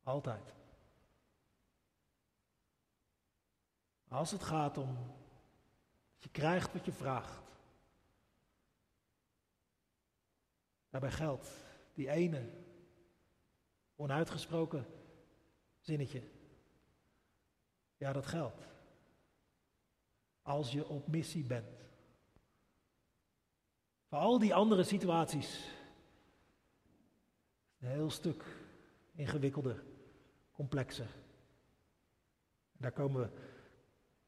Altijd. 0.03 0.53
Als 4.07 4.31
het 4.31 4.43
gaat 4.43 4.77
om 4.77 4.95
dat 6.13 6.23
je 6.23 6.29
krijgt 6.29 6.73
wat 6.73 6.85
je 6.85 6.91
vraagt. 6.91 7.41
Daarbij 10.89 11.11
geldt 11.11 11.49
die 11.93 12.09
ene 12.09 12.64
onuitgesproken 13.95 14.85
zinnetje. 15.79 16.21
Ja, 17.97 18.13
dat 18.13 18.25
geldt. 18.25 18.67
Als 20.41 20.71
je 20.71 20.87
op 20.87 21.07
missie 21.07 21.45
bent. 21.45 21.87
Voor 24.07 24.17
al 24.17 24.39
die 24.39 24.53
andere 24.53 24.83
situaties. 24.83 25.69
Een 27.79 27.87
heel 27.87 28.09
stuk 28.09 28.43
ingewikkelder, 29.11 29.83
complexer. 30.51 31.09
Daar 32.71 32.91
komen 32.91 33.21
we 33.21 33.29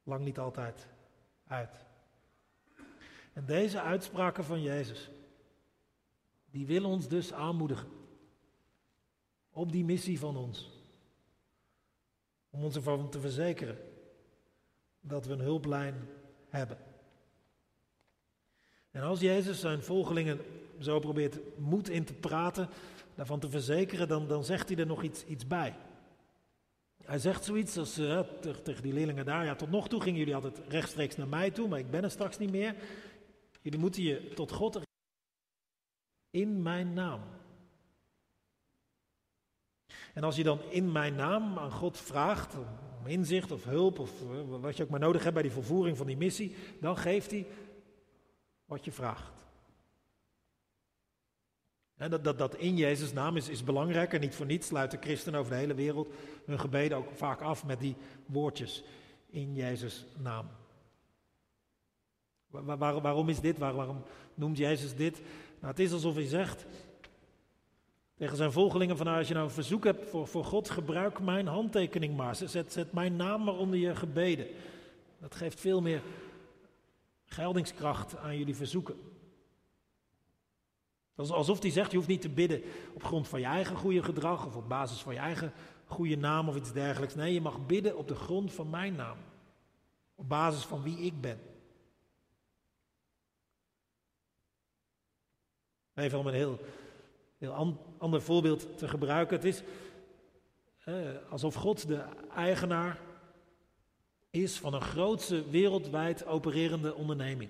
lang 0.04 0.24
niet 0.24 0.40
altijd 0.40 0.88
uit. 1.48 1.86
En 3.34 3.46
deze 3.46 3.82
uitspraken 3.82 4.44
van 4.44 4.62
Jezus, 4.62 5.10
die 6.46 6.66
willen 6.66 6.90
ons 6.90 7.08
dus 7.08 7.34
aanmoedigen 7.34 8.07
op 9.58 9.72
die 9.72 9.86
missie 9.86 10.20
van 10.20 10.38
ons. 10.38 10.70
Om 12.50 12.64
ons 12.64 12.76
ervan 12.76 13.10
te 13.10 13.20
verzekeren 13.20 13.78
dat 15.00 15.26
we 15.26 15.34
een 15.34 15.40
hulplijn 15.40 15.96
hebben. 16.50 16.78
En 18.92 19.02
als 19.02 19.20
Jezus 19.20 19.60
zijn 19.60 19.84
volgelingen 19.84 20.40
zo 20.80 21.00
probeert 21.00 21.58
moed 21.58 21.90
in 21.90 22.04
te 22.04 22.14
praten, 22.14 22.70
daarvan 23.16 23.40
te 23.40 23.50
verzekeren, 23.50 24.08
dan, 24.08 24.28
dan 24.28 24.44
zegt 24.44 24.70
hij 24.70 24.78
er 24.78 24.86
nog 24.86 25.04
iets, 25.04 25.26
iets 25.26 25.48
bij. 25.48 25.76
Hij 27.04 27.20
zegt 27.20 27.44
zoiets 27.44 27.78
als 27.78 28.00
uh, 28.00 28.20
tegen 28.64 28.84
die 28.84 28.94
leerlingen 28.94 29.26
daar, 29.26 29.46
ja 29.46 29.56
tot 29.56 29.70
nog 29.70 29.88
toe 29.88 30.02
gingen 30.02 30.20
jullie 30.20 30.36
altijd 30.36 30.62
rechtstreeks 30.68 31.16
naar 31.16 31.28
mij 31.28 31.52
toe, 31.52 31.68
maar 31.68 31.80
ik 31.80 31.92
ben 31.92 32.04
er 32.04 32.12
straks 32.12 32.38
niet 32.38 32.52
meer. 32.52 32.76
Jullie 33.62 33.80
moeten 33.80 34.04
je 34.04 34.34
tot 34.34 34.52
God 34.52 34.80
in 36.30 36.62
mijn 36.62 36.94
naam. 36.94 37.22
En 40.18 40.24
als 40.24 40.36
je 40.36 40.44
dan 40.44 40.60
in 40.70 40.92
mijn 40.92 41.16
naam 41.16 41.58
aan 41.58 41.72
God 41.72 41.98
vraagt, 41.98 42.56
om 43.00 43.08
inzicht 43.08 43.52
of 43.52 43.64
hulp 43.64 44.00
of 44.00 44.22
eh, 44.22 44.60
wat 44.62 44.78
je 44.78 44.84
ook 44.84 44.90
maar 44.90 45.00
nodig 45.00 45.22
hebt 45.22 45.34
bij 45.34 45.44
die 45.44 45.52
vervoering 45.52 45.98
van 45.98 46.08
die 46.08 46.18
missie, 46.18 46.56
dan 46.82 46.98
geeft 46.98 47.32
hij 47.32 47.48
wat 48.66 48.86
je 48.86 48.92
vraagt. 48.92 49.32
En 51.96 52.10
dat, 52.10 52.24
dat, 52.24 52.38
dat 52.38 52.56
in 52.56 52.78
Jezus' 52.78 53.14
naam 53.14 53.38
is, 53.38 53.50
is 53.50 53.64
belangrijk 53.64 54.14
en 54.14 54.20
niet 54.20 54.36
voor 54.36 54.46
niets 54.46 54.68
sluiten 54.68 55.02
christenen 55.02 55.40
over 55.40 55.52
de 55.52 55.58
hele 55.58 55.74
wereld 55.74 56.14
hun 56.46 56.60
gebeden 56.60 56.98
ook 56.98 57.10
vaak 57.12 57.42
af 57.42 57.66
met 57.66 57.80
die 57.80 57.96
woordjes 58.26 58.84
in 59.30 59.54
Jezus' 59.54 60.06
naam. 60.18 60.50
Waar, 62.48 63.02
waarom 63.02 63.30
is 63.30 63.40
dit? 63.40 63.58
waarom 63.58 64.04
noemt 64.34 64.58
Jezus 64.58 64.96
dit? 64.96 65.22
Nou, 65.60 65.72
het 65.72 65.80
is 65.80 65.92
alsof 65.92 66.16
hij 66.16 66.28
zegt 66.28 66.66
tegen 68.18 68.38
zijn 68.38 68.52
volgelingen 68.52 68.98
van 68.98 69.06
nou, 69.06 69.18
als 69.18 69.28
je 69.28 69.34
nou 69.34 69.46
een 69.46 69.52
verzoek 69.54 69.84
hebt 69.84 70.10
voor, 70.10 70.28
voor 70.28 70.46
God, 70.46 70.70
gebruik 70.70 71.20
mijn 71.20 71.48
handtekening 71.48 72.16
maar. 72.16 72.36
Zet, 72.36 72.72
zet 72.74 72.92
mijn 72.92 73.16
naam 73.16 73.44
maar 73.44 73.58
onder 73.58 73.80
je 73.80 73.96
gebeden. 73.96 74.48
Dat 75.20 75.36
geeft 75.36 75.60
veel 75.60 75.82
meer 75.82 76.02
geldingskracht 77.26 78.18
aan 78.18 78.38
jullie 78.38 78.56
verzoeken. 78.56 78.96
Alsof 81.16 81.62
hij 81.62 81.72
zegt, 81.72 81.92
je 81.92 81.98
hoeft 81.98 82.10
niet 82.10 82.22
te 82.22 82.30
bidden 82.30 82.62
op 82.94 83.04
grond 83.04 83.28
van 83.28 83.40
je 83.40 83.46
eigen 83.46 83.76
goede 83.76 84.04
gedrag 84.04 84.46
of 84.46 84.56
op 84.56 84.70
basis 84.70 85.02
van 85.02 85.14
je 85.14 85.20
eigen 85.20 85.54
goede 85.86 86.18
naam 86.18 86.50
of 86.50 86.56
iets 86.56 86.74
dergelijks. 86.74 87.16
Nee, 87.16 87.34
je 87.34 87.42
mag 87.42 87.66
bidden 87.66 87.98
op 87.98 88.08
de 88.08 88.16
grond 88.16 88.54
van 88.54 88.70
mijn 88.70 88.96
naam. 88.96 89.18
Op 90.16 90.30
basis 90.30 90.64
van 90.64 90.84
wie 90.84 90.98
ik 90.98 91.22
ben. 91.22 91.40
Even 95.94 96.20
om 96.20 96.28
een 96.28 96.34
heel, 96.34 96.60
heel 97.38 97.54
ander 97.98 98.22
voorbeeld 98.22 98.78
te 98.78 98.88
gebruiken. 98.88 99.36
Het 99.36 99.46
is 99.46 99.64
alsof 101.30 101.56
God 101.56 101.88
de 101.88 102.04
eigenaar 102.36 103.00
is 104.30 104.60
van 104.60 104.74
een 104.74 104.82
grootse 104.82 105.50
wereldwijd 105.50 106.26
opererende 106.26 106.96
onderneming. 106.96 107.50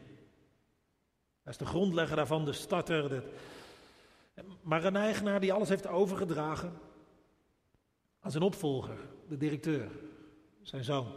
Hij 1.43 1.51
is 1.51 1.57
de 1.57 1.65
grondlegger 1.65 2.15
daarvan, 2.15 2.45
de 2.45 2.53
starter. 2.53 3.23
Maar 4.61 4.83
een 4.83 4.95
eigenaar 4.95 5.39
die 5.39 5.53
alles 5.53 5.69
heeft 5.69 5.87
overgedragen 5.87 6.73
aan 8.19 8.31
zijn 8.31 8.43
opvolger, 8.43 8.97
de 9.27 9.37
directeur, 9.37 9.89
zijn 10.61 10.83
zoon. 10.83 11.07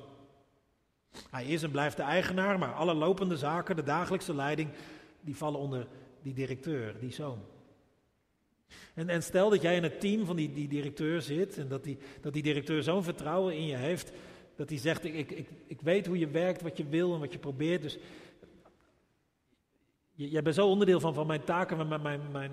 Hij 1.30 1.46
is 1.46 1.62
en 1.62 1.70
blijft 1.70 1.96
de 1.96 2.02
eigenaar, 2.02 2.58
maar 2.58 2.74
alle 2.74 2.94
lopende 2.94 3.36
zaken, 3.36 3.76
de 3.76 3.82
dagelijkse 3.82 4.34
leiding, 4.34 4.70
die 5.20 5.36
vallen 5.36 5.60
onder 5.60 5.86
die 6.22 6.34
directeur, 6.34 6.98
die 6.98 7.12
zoon. 7.12 7.38
En, 8.94 9.22
stel 9.22 9.50
dat 9.50 9.62
jij 9.62 9.76
in 9.76 9.82
het 9.82 10.00
team 10.00 10.26
van 10.26 10.36
die, 10.36 10.52
die 10.52 10.68
directeur 10.68 11.22
zit 11.22 11.58
en 11.58 11.68
dat 11.68 11.84
die, 11.84 11.98
dat 12.20 12.32
die 12.32 12.42
directeur 12.42 12.82
zo'n 12.82 13.02
vertrouwen 13.02 13.54
in 13.54 13.66
je 13.66 13.76
heeft, 13.76 14.12
dat 14.56 14.68
hij 14.68 14.78
zegt, 14.78 15.04
ik, 15.04 15.30
ik, 15.30 15.48
ik, 15.66 15.80
weet 15.80 16.06
hoe 16.06 16.18
je 16.18 16.28
werkt, 16.28 16.62
wat 16.62 16.76
je 16.76 16.86
wil 16.86 17.14
en 17.14 17.20
wat 17.20 17.32
je 17.32 17.38
probeert, 17.38 17.82
dus 17.82 17.98
jij 20.12 20.42
bent 20.42 20.54
zo 20.54 20.68
onderdeel 20.68 21.00
van, 21.00 21.14
van 21.14 21.26
mijn 21.26 21.44
taken, 21.44 21.76
van 21.76 21.88
mijn, 21.88 22.02
mijn, 22.02 22.20
mijn, 22.30 22.52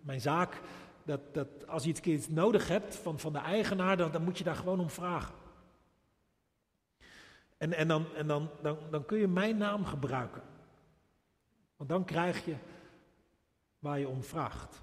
mijn 0.00 0.20
zaak, 0.20 0.60
dat, 1.04 1.34
dat 1.34 1.48
als 1.66 1.84
je 1.84 1.94
iets 2.02 2.28
nodig 2.28 2.68
hebt 2.68 2.96
van, 2.96 3.18
van 3.18 3.32
de 3.32 3.38
eigenaar, 3.38 3.96
dan, 3.96 4.12
dan 4.12 4.24
moet 4.24 4.38
je 4.38 4.44
daar 4.44 4.56
gewoon 4.56 4.80
om 4.80 4.90
vragen. 4.90 5.34
En, 7.56 7.72
en, 7.72 7.88
dan, 7.88 8.06
en 8.14 8.26
dan, 8.26 8.50
dan, 8.62 8.78
dan 8.90 9.04
kun 9.04 9.18
je 9.18 9.28
mijn 9.28 9.56
naam 9.56 9.84
gebruiken. 9.84 10.42
Want 11.76 11.90
dan 11.90 12.04
krijg 12.04 12.44
je 12.44 12.54
waar 13.78 13.98
je 13.98 14.08
om 14.08 14.22
vraagt. 14.22 14.80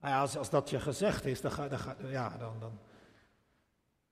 Nou 0.00 0.14
ja, 0.14 0.20
als, 0.20 0.36
als 0.36 0.50
dat 0.50 0.70
je 0.70 0.80
gezegd 0.80 1.24
is, 1.24 1.40
dan, 1.40 1.50
ga, 1.50 1.68
dan, 1.68 1.78
ja, 2.10 2.28
dan, 2.28 2.56
dan, 2.60 2.78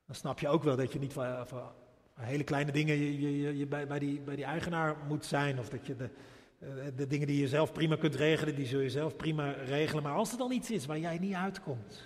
dan 0.06 0.14
snap 0.14 0.40
je 0.40 0.48
ook 0.48 0.62
wel 0.62 0.76
dat 0.76 0.92
je 0.92 0.98
niet 0.98 1.12
van, 1.12 1.46
van 1.46 1.72
hele 2.14 2.44
kleine 2.44 2.72
dingen 2.72 2.96
je, 2.96 3.40
je, 3.40 3.56
je 3.56 3.66
bij, 3.66 3.86
bij, 3.86 3.98
die, 3.98 4.20
bij 4.20 4.36
die 4.36 4.44
eigenaar 4.44 4.96
moet 5.08 5.24
zijn. 5.24 5.58
Of 5.58 5.68
dat 5.68 5.86
je 5.86 5.96
de, 5.96 6.10
eh, 6.58 6.68
de 6.96 7.06
dingen 7.06 7.26
die 7.26 7.40
je 7.40 7.48
zelf 7.48 7.72
prima 7.72 7.96
kunt 7.96 8.14
regelen, 8.14 8.54
die 8.54 8.66
zul 8.66 8.80
je 8.80 8.90
zelf 8.90 9.16
prima 9.16 9.50
regelen. 9.50 10.02
Maar 10.02 10.14
als 10.14 10.32
er 10.32 10.38
dan 10.38 10.52
iets 10.52 10.70
is 10.70 10.86
waar 10.86 10.98
jij 10.98 11.18
niet 11.18 11.34
uitkomt. 11.34 12.04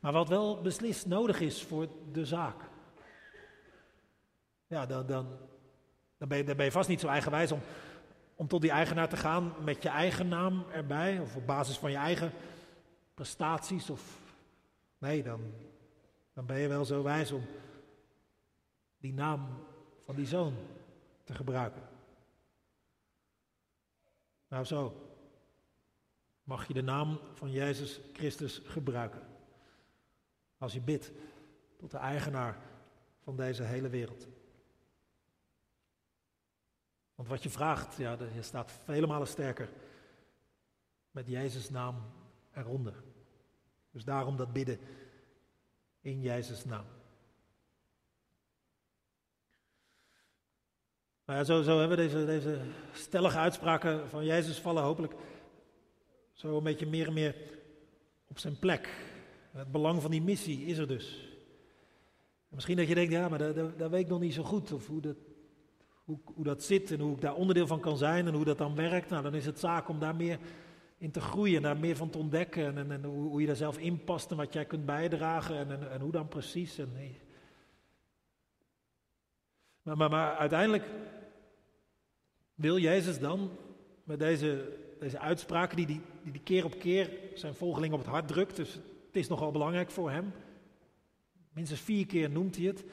Maar 0.00 0.12
wat 0.12 0.28
wel 0.28 0.60
beslist 0.60 1.06
nodig 1.06 1.40
is 1.40 1.62
voor 1.62 1.88
de 2.12 2.24
zaak. 2.24 2.56
Ja, 4.66 4.86
dan, 4.86 5.06
dan, 5.06 5.26
dan, 6.18 6.28
ben, 6.28 6.38
je, 6.38 6.44
dan 6.44 6.56
ben 6.56 6.64
je 6.64 6.72
vast 6.72 6.88
niet 6.88 7.00
zo 7.00 7.06
eigenwijs 7.06 7.52
om, 7.52 7.60
om 8.34 8.48
tot 8.48 8.60
die 8.60 8.70
eigenaar 8.70 9.08
te 9.08 9.16
gaan 9.16 9.52
met 9.64 9.82
je 9.82 9.88
eigen 9.88 10.28
naam 10.28 10.64
erbij. 10.72 11.18
Of 11.18 11.36
op 11.36 11.46
basis 11.46 11.78
van 11.78 11.90
je 11.90 11.96
eigen 11.96 12.32
prestaties. 13.14 13.90
Of, 13.90 14.34
nee, 14.98 15.22
dan, 15.22 15.40
dan 16.32 16.46
ben 16.46 16.58
je 16.58 16.68
wel 16.68 16.84
zo 16.84 17.02
wijs 17.02 17.32
om 17.32 17.46
die 18.98 19.12
naam 19.12 19.48
van 19.98 20.14
die 20.14 20.26
zoon 20.26 20.54
te 21.24 21.34
gebruiken. 21.34 21.82
Nou 24.48 24.64
zo, 24.64 25.10
mag 26.44 26.66
je 26.66 26.74
de 26.74 26.82
naam 26.82 27.18
van 27.34 27.50
Jezus 27.50 28.00
Christus 28.12 28.60
gebruiken. 28.64 29.22
Als 30.58 30.72
je 30.72 30.80
bidt 30.80 31.10
tot 31.76 31.90
de 31.90 31.98
eigenaar 31.98 32.58
van 33.22 33.36
deze 33.36 33.62
hele 33.62 33.88
wereld. 33.88 34.26
Want 37.14 37.28
wat 37.28 37.42
je 37.42 37.50
vraagt, 37.50 37.96
ja, 37.96 38.16
je 38.34 38.42
staat 38.42 38.70
vele 38.70 39.06
malen 39.06 39.26
sterker 39.26 39.68
met 41.10 41.26
Jezus' 41.26 41.70
naam 41.70 42.02
eronder. 42.54 42.94
Dus 43.90 44.04
daarom 44.04 44.36
dat 44.36 44.52
bidden 44.52 44.78
in 46.00 46.20
Jezus' 46.20 46.64
naam. 46.64 46.84
Nou 51.24 51.38
ja, 51.38 51.44
zo, 51.44 51.62
zo 51.62 51.78
hebben 51.78 51.96
we 51.96 52.02
deze, 52.02 52.24
deze 52.26 52.60
stellige 52.92 53.38
uitspraken 53.38 54.08
van 54.08 54.24
Jezus 54.24 54.58
vallen 54.58 54.82
hopelijk 54.82 55.14
zo 56.32 56.56
een 56.56 56.62
beetje 56.62 56.86
meer 56.86 57.06
en 57.06 57.12
meer 57.12 57.36
op 58.28 58.38
zijn 58.38 58.58
plek. 58.58 58.88
Het 59.50 59.72
belang 59.72 60.02
van 60.02 60.10
die 60.10 60.22
missie 60.22 60.66
is 60.66 60.78
er 60.78 60.88
dus. 60.88 61.28
Misschien 62.48 62.76
dat 62.76 62.88
je 62.88 62.94
denkt, 62.94 63.12
ja, 63.12 63.28
maar 63.28 63.38
dat, 63.76 63.90
weet 63.90 64.04
ik 64.04 64.08
nog 64.08 64.20
niet 64.20 64.34
zo 64.34 64.42
goed. 64.42 64.72
Of 64.72 64.86
hoe 64.86 65.00
dat, 65.00 65.16
hoe, 66.04 66.18
hoe 66.24 66.44
dat 66.44 66.62
zit 66.62 66.90
en 66.90 67.00
hoe 67.00 67.14
ik 67.14 67.20
daar 67.20 67.34
onderdeel 67.34 67.66
van 67.66 67.80
kan 67.80 67.96
zijn 67.96 68.26
en 68.26 68.34
hoe 68.34 68.44
dat 68.44 68.58
dan 68.58 68.74
werkt. 68.74 69.08
Nou, 69.08 69.22
dan 69.22 69.34
is 69.34 69.46
het 69.46 69.58
zaak 69.58 69.88
om 69.88 69.98
daar 69.98 70.16
meer 70.16 70.38
in 71.02 71.10
te 71.10 71.20
groeien, 71.20 71.62
daar 71.62 71.76
meer 71.76 71.96
van 71.96 72.10
te 72.10 72.18
ontdekken. 72.18 72.76
En, 72.76 72.90
en, 72.90 73.04
hoe, 73.04 73.28
hoe, 73.28 73.40
je 73.40 73.46
daar 73.46 73.56
zelf 73.56 73.78
in 73.78 74.04
past 74.04 74.30
en 74.30 74.36
wat 74.36 74.52
jij 74.52 74.64
kunt 74.64 74.86
bijdragen 74.86 75.56
en, 75.56 75.90
en, 75.90 76.00
hoe 76.00 76.12
dan 76.12 76.28
precies. 76.28 76.76
Nee. 76.76 77.20
maar, 79.82 79.96
maar, 79.96 80.10
maar 80.10 80.36
uiteindelijk 80.36 80.84
wil 82.54 82.78
Jezus 82.78 83.18
dan 83.18 83.50
met 84.04 84.18
deze, 84.18 84.78
deze 85.00 85.18
uitspraken 85.18 85.76
die, 85.76 85.86
die, 85.86 86.00
die 86.22 86.42
keer 86.42 86.64
op 86.64 86.78
keer 86.78 87.10
zijn 87.34 87.54
volgeling 87.54 87.92
op 87.92 87.98
het 87.98 88.08
hart 88.08 88.28
drukt. 88.28 88.56
Dus 88.56 88.74
het 89.06 89.16
is 89.16 89.28
nogal 89.28 89.50
belangrijk 89.50 89.90
voor 89.90 90.10
hem. 90.10 90.32
Minstens 91.52 91.80
vier 91.80 92.06
keer 92.06 92.30
noemt 92.30 92.56
hij 92.56 92.64
het. 92.64 92.84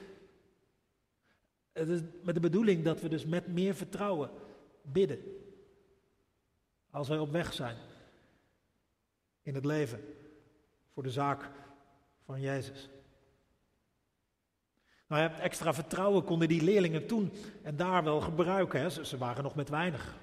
Het 1.72 1.90
is 1.90 2.00
met 2.24 2.36
de 2.36 2.42
bedoeling 2.42 2.84
dat 2.84 3.02
we 3.02 3.10
dus 3.10 3.26
met 3.26 3.48
meer 3.48 3.76
vertrouwen 3.76 4.30
bidden. 4.82 5.20
Als 6.90 7.08
wij 7.08 7.20
op 7.20 7.32
weg 7.32 7.54
zijn 7.54 7.76
in 9.50 9.56
het 9.56 9.66
leven 9.66 10.00
voor 10.94 11.04
de 11.04 11.12
zaak 11.12 11.50
van 12.26 12.42
Jezus. 12.42 12.90
Nou 15.08 15.22
ja, 15.22 15.40
extra 15.40 15.74
vertrouwen 15.74 16.24
konden 16.24 16.48
die 16.48 16.64
leerlingen 16.64 17.08
toen 17.08 17.32
en 17.64 17.76
daar 17.76 18.04
wel 18.04 18.22
gebruiken. 18.22 18.82
Hè. 18.82 18.90
Ze, 18.90 19.18
waren 19.18 19.44
nog 19.44 19.56
met 19.56 19.70
weinig. 19.70 20.18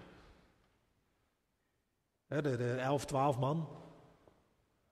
De, 2.27 2.43
de 2.43 2.73
11, 2.73 3.05
12 3.05 3.39
man. 3.39 3.69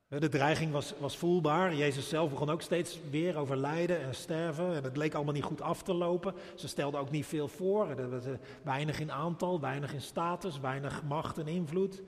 De 0.08 0.28
dreiging 0.28 0.72
was, 0.72 0.94
was 0.98 1.16
voelbaar. 1.16 1.74
Jezus 1.74 2.08
zelf 2.08 2.30
begon 2.30 2.50
ook 2.50 2.62
steeds 2.62 2.98
weer 3.10 3.36
over 3.36 3.56
lijden 3.56 4.00
en 4.00 4.14
sterven. 4.14 4.74
En 4.74 4.84
het 4.84 4.96
leek 4.96 5.14
allemaal 5.14 5.34
niet 5.34 5.42
goed 5.42 5.60
af 5.60 5.82
te 5.82 5.94
lopen. 5.94 6.34
Ze 6.54 6.68
stelden 6.68 7.00
ook 7.00 7.10
niet 7.10 7.26
veel 7.26 7.48
voor. 7.48 8.10
Was 8.10 8.24
weinig 8.62 9.00
in 9.00 9.12
aantal, 9.12 9.60
weinig 9.60 9.92
in 9.92 10.00
status, 10.00 10.60
weinig 10.60 11.02
macht 11.02 11.38
en 11.38 11.46
invloed. 11.46 12.02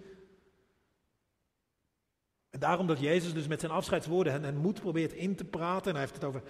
En 2.56 2.62
daarom 2.62 2.86
dat 2.86 3.00
Jezus 3.00 3.32
dus 3.32 3.46
met 3.46 3.60
zijn 3.60 3.72
afscheidswoorden 3.72 4.32
hen, 4.32 4.42
hen 4.42 4.56
moed 4.56 4.80
probeert 4.80 5.12
in 5.12 5.34
te 5.34 5.44
praten. 5.44 5.86
En 5.86 5.90
hij 5.90 6.00
heeft 6.00 6.14
het 6.14 6.24
over 6.24 6.42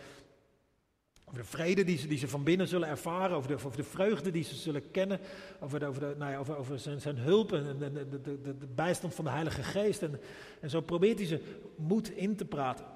over 1.24 1.40
de 1.40 1.46
vrede 1.46 1.84
die 1.84 1.98
ze, 1.98 2.06
die 2.06 2.18
ze 2.18 2.28
van 2.28 2.44
binnen 2.44 2.68
zullen 2.68 2.88
ervaren, 2.88 3.36
over 3.36 3.48
de, 3.48 3.54
over 3.54 3.76
de 3.76 3.84
vreugde 3.84 4.30
die 4.30 4.44
ze 4.44 4.54
zullen 4.54 4.90
kennen, 4.90 5.20
over, 5.60 5.86
over, 5.86 6.00
de, 6.00 6.14
nou 6.18 6.32
ja, 6.32 6.38
over, 6.38 6.56
over 6.56 6.78
zijn, 6.78 7.00
zijn 7.00 7.18
hulp 7.18 7.52
en 7.52 7.78
de, 7.78 7.92
de, 7.92 8.20
de, 8.20 8.40
de, 8.40 8.66
bijstand 8.66 9.14
van 9.14 9.24
de 9.24 9.30
Heilige 9.30 9.62
Geest. 9.62 10.02
En, 10.02 10.20
en 10.60 10.70
zo 10.70 10.80
probeert 10.80 11.18
hij 11.18 11.26
ze 11.26 11.60
moed 11.76 12.10
in 12.10 12.36
te 12.36 12.44
praten, 12.44 12.86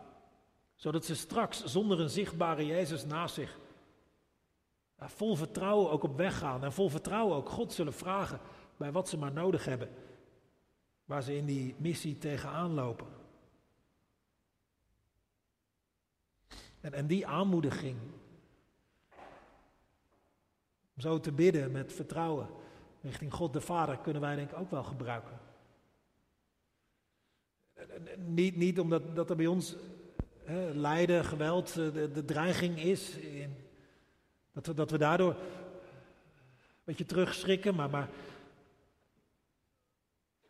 zodat 0.75 1.05
ze 1.05 1.15
straks 1.15 1.65
zonder 1.65 2.01
een 2.01 2.11
zichtbare 2.11 2.67
Jezus 2.67 3.07
naast 3.07 3.35
zich 3.35 3.59
vol 4.99 5.35
vertrouwen 5.35 5.91
ook 5.91 6.03
op 6.03 6.17
weg 6.17 6.39
gaan 6.39 6.65
en 6.65 6.73
vol 6.73 6.89
vertrouwen 6.89 7.37
ook 7.37 7.49
God 7.49 7.73
zullen 7.73 7.93
vragen 7.93 8.41
bij 8.77 8.93
wat 8.93 9.09
ze 9.09 9.19
maar 9.19 9.33
nodig 9.33 9.65
hebben, 9.65 9.89
waar 11.11 11.23
ze 11.23 11.37
in 11.37 11.47
die 11.47 11.75
missie 11.79 12.19
tegenaan 12.19 12.75
lopen. 12.75 13.07
En, 16.81 16.93
en 16.93 17.07
die 17.07 17.27
aanmoediging, 17.27 17.99
om 20.95 21.01
zo 21.01 21.21
te 21.21 21.33
bidden 21.33 21.73
met 21.73 21.93
vertrouwen 21.93 22.49
richting 23.03 23.33
God 23.33 23.53
de 23.53 23.61
Vader, 23.61 23.99
kunnen 23.99 24.23
wij 24.23 24.37
denk 24.37 24.51
ik 24.51 24.59
ook 24.59 24.71
wel 24.71 24.85
gebruiken. 24.85 25.41
Niet, 28.17 28.57
niet 28.57 28.81
omdat 28.81 29.17
dat 29.17 29.31
er 29.31 29.37
bij 29.37 29.47
ons 29.47 29.77
hè, 30.45 30.75
lijden, 30.75 31.25
geweld, 31.25 31.69
eh, 31.69 31.93
de, 31.93 32.25
dreiging 32.25 32.79
is. 32.79 33.17
In, 33.17 33.55
dat, 34.53 34.67
we, 34.67 34.75
dat 34.75 34.91
we 34.91 34.99
daardoor 34.99 35.35
een 35.35 36.85
beetje 36.85 37.07
terugschrikken, 37.07 37.75
maar, 37.75 37.91
maar, 37.91 38.09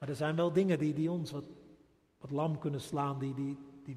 maar 0.01 0.09
er 0.09 0.15
zijn 0.15 0.37
wel 0.37 0.53
dingen 0.53 0.79
die, 0.79 0.95
die 0.95 1.11
ons 1.11 1.31
wat, 1.31 1.45
wat 2.19 2.31
lam 2.31 2.59
kunnen 2.59 2.81
slaan, 2.81 3.19
die, 3.19 3.35
die, 3.35 3.59
die, 3.85 3.97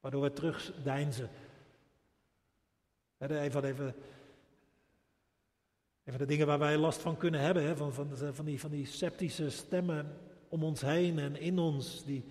waardoor 0.00 0.22
we 0.22 0.32
terugdeinzen. 0.32 1.30
Even, 3.18 3.42
even, 3.42 3.94
even 6.04 6.18
de 6.18 6.26
dingen 6.26 6.46
waar 6.46 6.58
wij 6.58 6.76
last 6.76 7.00
van 7.00 7.16
kunnen 7.16 7.40
hebben? 7.40 7.76
Van, 7.76 7.92
van, 7.92 8.16
van, 8.34 8.44
die, 8.44 8.60
van 8.60 8.70
die 8.70 8.86
sceptische 8.86 9.50
stemmen 9.50 10.16
om 10.48 10.64
ons 10.64 10.80
heen 10.80 11.18
en 11.18 11.36
in 11.36 11.58
ons, 11.58 12.04
die, 12.04 12.24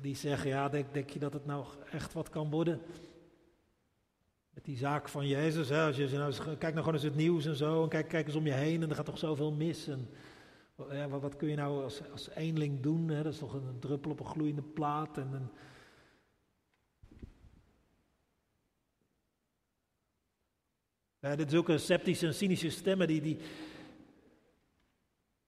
die 0.00 0.16
zeggen, 0.16 0.48
ja, 0.48 0.68
denk, 0.68 0.94
denk 0.94 1.10
je 1.10 1.18
dat 1.18 1.32
het 1.32 1.46
nou 1.46 1.66
echt 1.90 2.12
wat 2.12 2.28
kan 2.28 2.50
worden? 2.50 2.80
Met 4.50 4.64
die 4.64 4.76
zaak 4.76 5.08
van 5.08 5.26
Jezus, 5.26 5.68
hè? 5.68 5.86
als 5.86 5.96
je 5.96 6.08
nou 6.08 6.32
kijk 6.32 6.60
nou 6.60 6.76
gewoon 6.76 6.94
eens 6.94 7.02
het 7.02 7.16
nieuws 7.16 7.46
en 7.46 7.56
zo, 7.56 7.82
en 7.82 7.88
kijk, 7.88 8.08
kijk 8.08 8.26
eens 8.26 8.36
om 8.36 8.46
je 8.46 8.52
heen 8.52 8.82
en 8.82 8.88
er 8.88 8.96
gaat 8.96 9.04
toch 9.04 9.18
zoveel 9.18 9.52
mis. 9.52 9.88
En, 9.88 10.08
ja, 10.90 11.08
wat, 11.08 11.36
kun 11.36 11.48
je 11.48 11.56
nou 11.56 11.82
als, 11.82 12.28
eenling 12.34 12.80
doen? 12.80 13.08
Hè? 13.08 13.22
Dat 13.22 13.32
is 13.32 13.38
toch 13.38 13.54
een 13.54 13.78
druppel 13.78 14.10
op 14.10 14.20
een 14.20 14.26
gloeiende 14.26 14.62
plaat 14.62 15.18
en 15.18 15.32
een 15.32 15.50
Uh, 21.26 21.36
dit 21.36 21.52
is 21.52 21.58
ook 21.58 21.68
een 21.68 21.80
sceptische 21.80 22.26
en 22.26 22.34
cynische 22.34 22.70
stemmen 22.70 23.06
die, 23.06 23.20
die, 23.20 23.38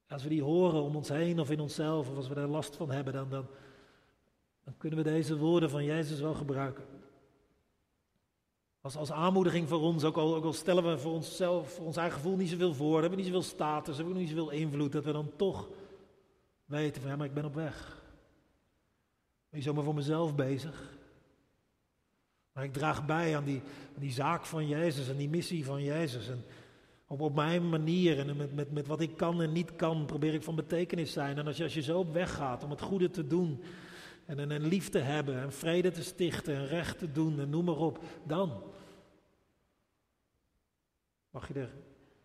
als 0.09 0.23
we 0.23 0.29
die 0.29 0.43
horen 0.43 0.83
om 0.83 0.97
ons 0.97 1.09
heen 1.09 1.41
of 1.41 1.51
in 1.51 1.61
onszelf, 1.61 2.09
of 2.09 2.17
als 2.17 2.29
we 2.29 2.35
daar 2.35 2.47
last 2.47 2.77
van 2.77 2.91
hebben, 2.91 3.13
dan, 3.13 3.31
dan, 3.31 3.47
dan 4.65 4.75
kunnen 4.77 4.99
we 4.99 5.11
deze 5.11 5.37
woorden 5.37 5.71
van 5.71 5.85
Jezus 5.85 6.21
wel 6.21 6.35
gebruiken. 6.35 6.85
Als, 8.81 8.97
als 8.97 9.13
aanmoediging 9.13 9.69
voor 9.69 9.81
ons, 9.81 10.05
ook 10.05 10.17
al, 10.17 10.35
ook 10.35 10.45
al 10.45 10.53
stellen 10.53 10.91
we 10.91 10.99
voor 10.99 11.13
onszelf, 11.13 11.73
voor 11.73 11.87
ons 11.87 11.97
eigen 11.97 12.17
gevoel 12.17 12.37
niet 12.37 12.49
zoveel 12.49 12.75
voor, 12.75 12.93
hebben 12.93 13.11
we 13.11 13.17
niet 13.17 13.27
zoveel 13.27 13.43
status, 13.43 13.97
hebben 13.97 14.15
we 14.15 14.21
niet 14.21 14.29
zoveel 14.29 14.51
invloed, 14.51 14.93
dat 14.93 15.05
we 15.05 15.13
dan 15.13 15.31
toch 15.37 15.69
weten 16.65 17.03
van 17.03 17.11
ja, 17.11 17.17
maar 17.17 17.27
ik 17.27 17.35
ben 17.35 17.45
op 17.45 17.55
weg. 17.55 18.03
Ben 19.51 19.61
je 19.61 19.67
zomaar 19.67 19.85
voor 19.85 19.95
mezelf 19.95 20.35
bezig? 20.35 20.97
Maar 22.53 22.65
ik 22.65 22.73
draag 22.73 23.07
bij 23.07 23.37
aan 23.37 23.45
die, 23.45 23.63
aan 23.95 24.01
die 24.01 24.13
zaak 24.13 24.47
van 24.47 24.69
Jezus 24.69 25.09
en 25.09 25.17
die 25.17 25.29
missie 25.29 25.65
van 25.65 25.83
Jezus. 25.83 26.29
En 26.29 26.45
op, 27.07 27.21
op 27.21 27.35
mijn 27.35 27.69
manier 27.69 28.19
en 28.19 28.37
met, 28.37 28.55
met, 28.55 28.73
met 28.73 28.87
wat 28.87 29.01
ik 29.01 29.17
kan 29.17 29.43
en 29.43 29.53
niet 29.53 29.77
kan, 29.77 30.05
probeer 30.07 30.35
ik 30.35 30.43
van 30.43 30.55
betekenis 30.55 31.13
zijn. 31.13 31.39
En 31.39 31.47
als 31.47 31.57
je, 31.57 31.63
als 31.63 31.75
je 31.75 31.83
zo 31.83 31.99
op 31.99 32.13
weg 32.13 32.35
gaat 32.35 32.65
om 32.65 32.71
het 32.71 32.81
goede 32.81 33.11
te 33.11 33.27
doen 33.27 33.63
en, 34.29 34.39
en, 34.39 34.51
en 34.51 34.63
lief 34.63 34.89
te 34.89 34.99
hebben 34.99 35.41
en 35.41 35.53
vrede 35.53 35.91
te 35.91 36.03
stichten 36.03 36.55
en 36.55 36.67
recht 36.67 36.99
te 36.99 37.13
doen 37.13 37.41
en 37.41 37.51
noem 37.51 37.65
maar 37.65 37.77
op, 37.77 38.05
dan 38.27 38.73
mag 41.31 41.49
je 41.49 41.55
er 41.55 41.75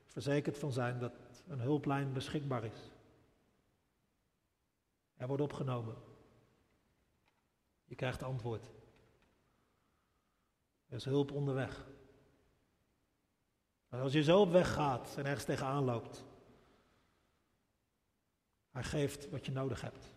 verzekerd 0.06 0.58
van 0.58 0.72
zijn 0.72 1.00
dat 1.00 1.14
een 1.48 1.60
hulplijn 1.60 2.14
beschikbaar 2.14 2.64
is. 2.64 2.92
Er 5.16 5.28
wordt 5.28 5.44
opgenomen. 5.44 5.96
Je 7.86 7.96
krijgt 7.96 8.24
antwoord. 8.24 8.66
Er 10.88 10.96
is 10.96 11.06
hulp 11.06 11.32
onderweg. 11.32 11.88
als 13.90 14.14
je 14.14 14.24
zo 14.24 14.40
op 14.40 14.52
weg 14.52 14.74
gaat 14.74 15.18
en 15.18 15.26
ergens 15.26 15.46
tegenaan 15.46 15.84
loopt, 15.84 16.26
hij 18.72 18.84
geeft 18.84 19.30
wat 19.30 19.46
je 19.46 19.52
nodig 19.52 19.82
hebt. 19.82 20.13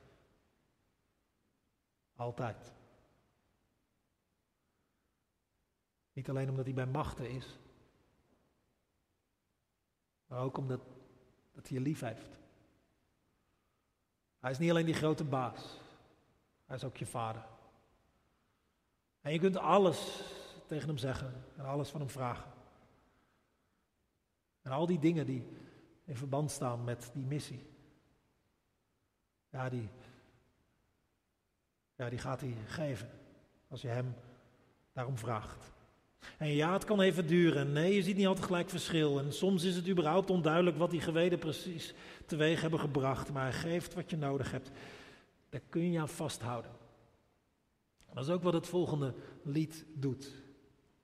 Altijd. 2.17 2.73
Niet 6.13 6.29
alleen 6.29 6.49
omdat 6.51 6.65
hij 6.65 6.75
bij 6.75 6.87
machten 6.87 7.31
is, 7.31 7.59
maar 10.27 10.39
ook 10.39 10.57
omdat 10.57 10.81
dat 11.53 11.69
hij 11.69 11.79
je 11.79 11.85
lief 11.85 12.01
heeft. 12.01 12.39
Hij 14.39 14.51
is 14.51 14.59
niet 14.59 14.71
alleen 14.71 14.87
die 14.87 14.95
grote 14.95 15.25
baas, 15.25 15.81
hij 16.65 16.77
is 16.77 16.85
ook 16.85 16.97
je 16.97 17.07
vader. 17.07 17.45
En 19.21 19.33
je 19.33 19.39
kunt 19.39 19.57
alles 19.57 20.23
tegen 20.67 20.89
hem 20.89 20.99
zeggen 20.99 21.45
en 21.57 21.65
alles 21.65 21.89
van 21.91 22.01
hem 22.01 22.11
vragen. 22.11 22.53
En 24.63 24.73
al 24.73 24.87
die 24.87 24.99
dingen 24.99 25.27
die 25.27 25.49
in 26.05 26.17
verband 26.17 26.51
staan 26.51 26.85
met 26.85 27.11
die 27.13 27.25
missie. 27.25 27.67
Ja, 29.51 29.69
die, 29.69 29.89
ja, 31.97 32.09
die 32.09 32.19
gaat 32.19 32.41
hij 32.41 32.55
geven 32.67 33.11
als 33.69 33.83
je 33.83 33.89
hem 33.89 34.15
daarom 34.93 35.19
vraagt. 35.19 35.75
En 36.39 36.49
ja, 36.49 36.73
het 36.73 36.85
kan 36.85 37.01
even 37.01 37.27
duren. 37.27 37.73
Nee, 37.73 37.95
je 37.95 38.03
ziet 38.03 38.17
niet 38.17 38.27
altijd 38.27 38.47
gelijk 38.47 38.71
verschil. 38.71 39.19
En 39.19 39.33
soms 39.33 39.65
is 39.65 39.77
het 39.77 39.89
überhaupt 39.89 40.31
onduidelijk 40.31 40.77
wat 40.77 40.91
die 40.91 41.01
geweten 41.01 41.39
precies 41.39 41.95
teweeg 42.27 42.61
hebben 42.61 42.81
gebracht. 42.81 43.33
Maar 43.33 43.43
hij 43.43 43.53
geeft 43.53 43.95
wat 43.95 44.11
je 44.11 44.17
nodig 44.17 44.51
hebt. 44.51 44.71
Daar 45.49 45.61
kun 45.69 45.93
je 45.93 46.01
aan 46.01 46.09
vasthouden. 46.09 46.71
Dat 48.15 48.25
is 48.25 48.31
ook 48.31 48.43
wat 48.43 48.53
het 48.53 48.67
volgende 48.67 49.15
lied 49.43 49.85
doet. 49.95 50.33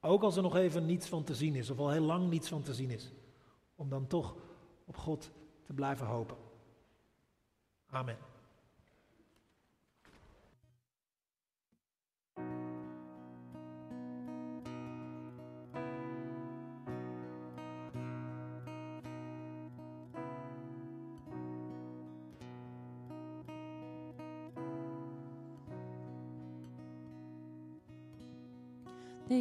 Ook 0.00 0.22
als 0.22 0.37
er 0.37 0.42
nog 0.42 0.57
even 0.57 0.87
niets 0.87 1.07
van 1.07 1.24
te 1.24 1.35
zien 1.35 1.55
is, 1.55 1.70
of 1.70 1.78
al 1.78 1.90
heel 1.90 2.02
lang 2.02 2.31
niets 2.31 2.48
van 2.48 2.62
te 2.62 2.74
zien 2.74 2.90
is. 2.90 3.12
Om 3.74 3.88
dan 3.88 4.07
toch 4.07 4.37
op 4.85 4.96
God 4.96 5.31
te 5.62 5.72
blijven 5.72 6.07
hopen. 6.07 6.37
Amen. 7.87 8.31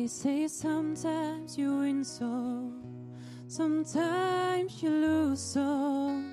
They 0.02 0.08
say 0.08 0.48
sometimes 0.48 1.60
you 1.60 1.78
win 1.78 2.04
so, 2.04 2.74
sometimes 3.48 4.82
you 4.82 4.90
lose 4.90 5.40
so. 5.40 6.24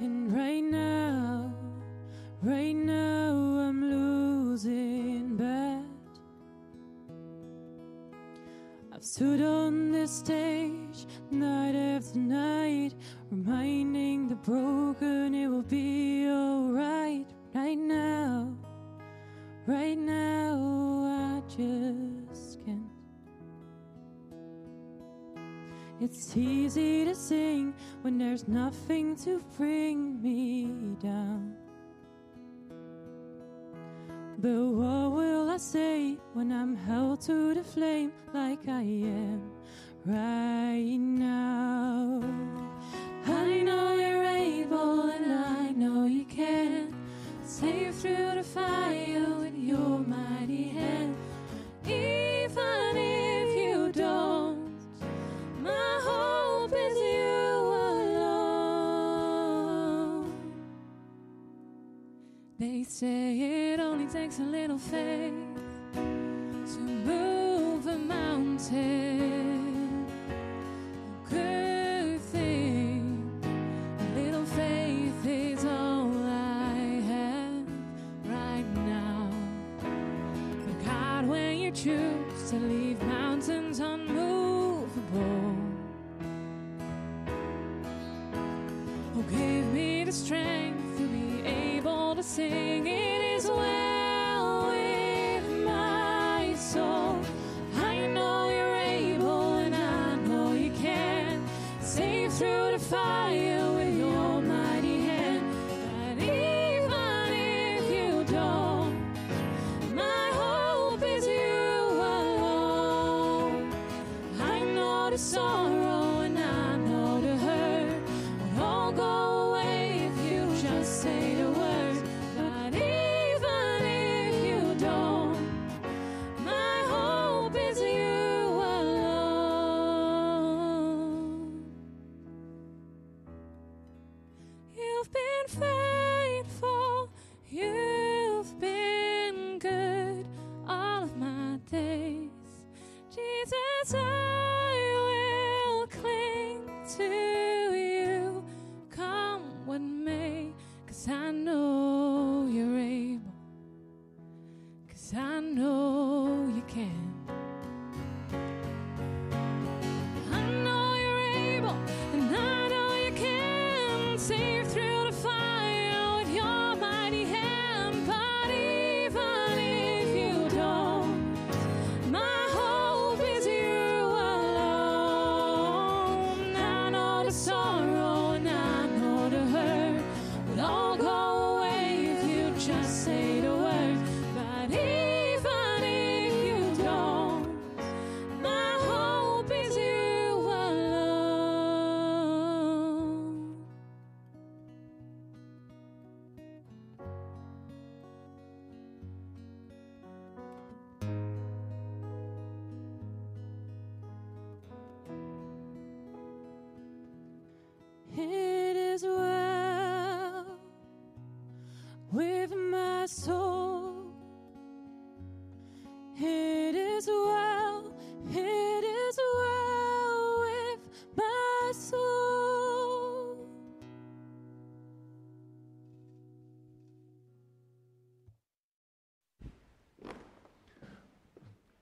And 0.00 0.32
right 0.36 0.64
now, 0.64 1.54
right 2.42 2.74
now 2.74 3.30
I'm 3.60 3.80
losing 3.80 5.36
bad. 5.36 5.84
I've 8.92 9.04
stood 9.04 9.40
on 9.40 9.92
this 9.92 10.10
stage 10.10 11.06
night 11.30 11.76
after 11.76 12.18
night, 12.18 12.96
reminding 13.30 14.30
the 14.30 14.34
broken 14.34 15.32
it 15.32 15.46
will 15.46 15.62
be 15.62 16.26
alright. 16.28 16.55
It's 26.08 26.36
easy 26.36 27.04
to 27.04 27.16
sing 27.16 27.74
when 28.02 28.16
there's 28.16 28.46
nothing 28.46 29.16
to 29.24 29.42
bring 29.56 30.22
me 30.22 30.70
down. 31.02 31.56
But 34.38 34.66
what 34.78 35.10
will 35.16 35.50
I 35.50 35.56
say 35.56 36.16
when 36.32 36.52
I'm 36.52 36.76
held 36.76 37.22
to 37.22 37.54
the 37.54 37.64
flame 37.64 38.12
like 38.32 38.68
I 38.68 38.82
am 38.82 39.50
right 40.04 40.96
now? 40.96 42.22
I 43.26 43.62
know 43.62 43.96
you're 43.96 44.22
able 44.22 45.10
and 45.10 45.32
I 45.32 45.70
know 45.72 46.06
you 46.06 46.24
can 46.24 46.94
save 47.42 47.96
through 47.96 48.36
the 48.36 48.44
fire 48.44 49.05
takes 64.36 64.48
a 64.48 64.50
little 64.50 64.78
faith 64.78 65.32
to 65.94 66.78
move 66.80 67.86
a 67.86 67.96
mountain. 67.96 69.26
Good 71.30 72.20
thing, 72.20 73.30
a 73.98 74.18
little 74.18 74.44
faith 74.44 75.26
is 75.26 75.64
all 75.64 76.12
I 76.24 77.02
have 77.12 77.66
right 78.26 78.76
now. 78.76 79.30
But 80.66 80.84
God, 80.84 81.26
when 81.26 81.58
you 81.58 81.70
choose 81.70 82.50
to 82.50 82.56
leave 82.56 83.00
mountains 83.02 83.80
unmovable, 83.80 85.56
oh, 89.16 89.24
give 89.30 89.66
me 89.72 90.04
the 90.04 90.12
strength 90.12 90.98
to 90.98 91.06
be 91.06 91.42
able 91.46 92.14
to 92.14 92.22
sing. 92.22 92.86
It 92.86 93.36
is 93.36 93.46
well 93.46 93.95
fire 102.90 103.65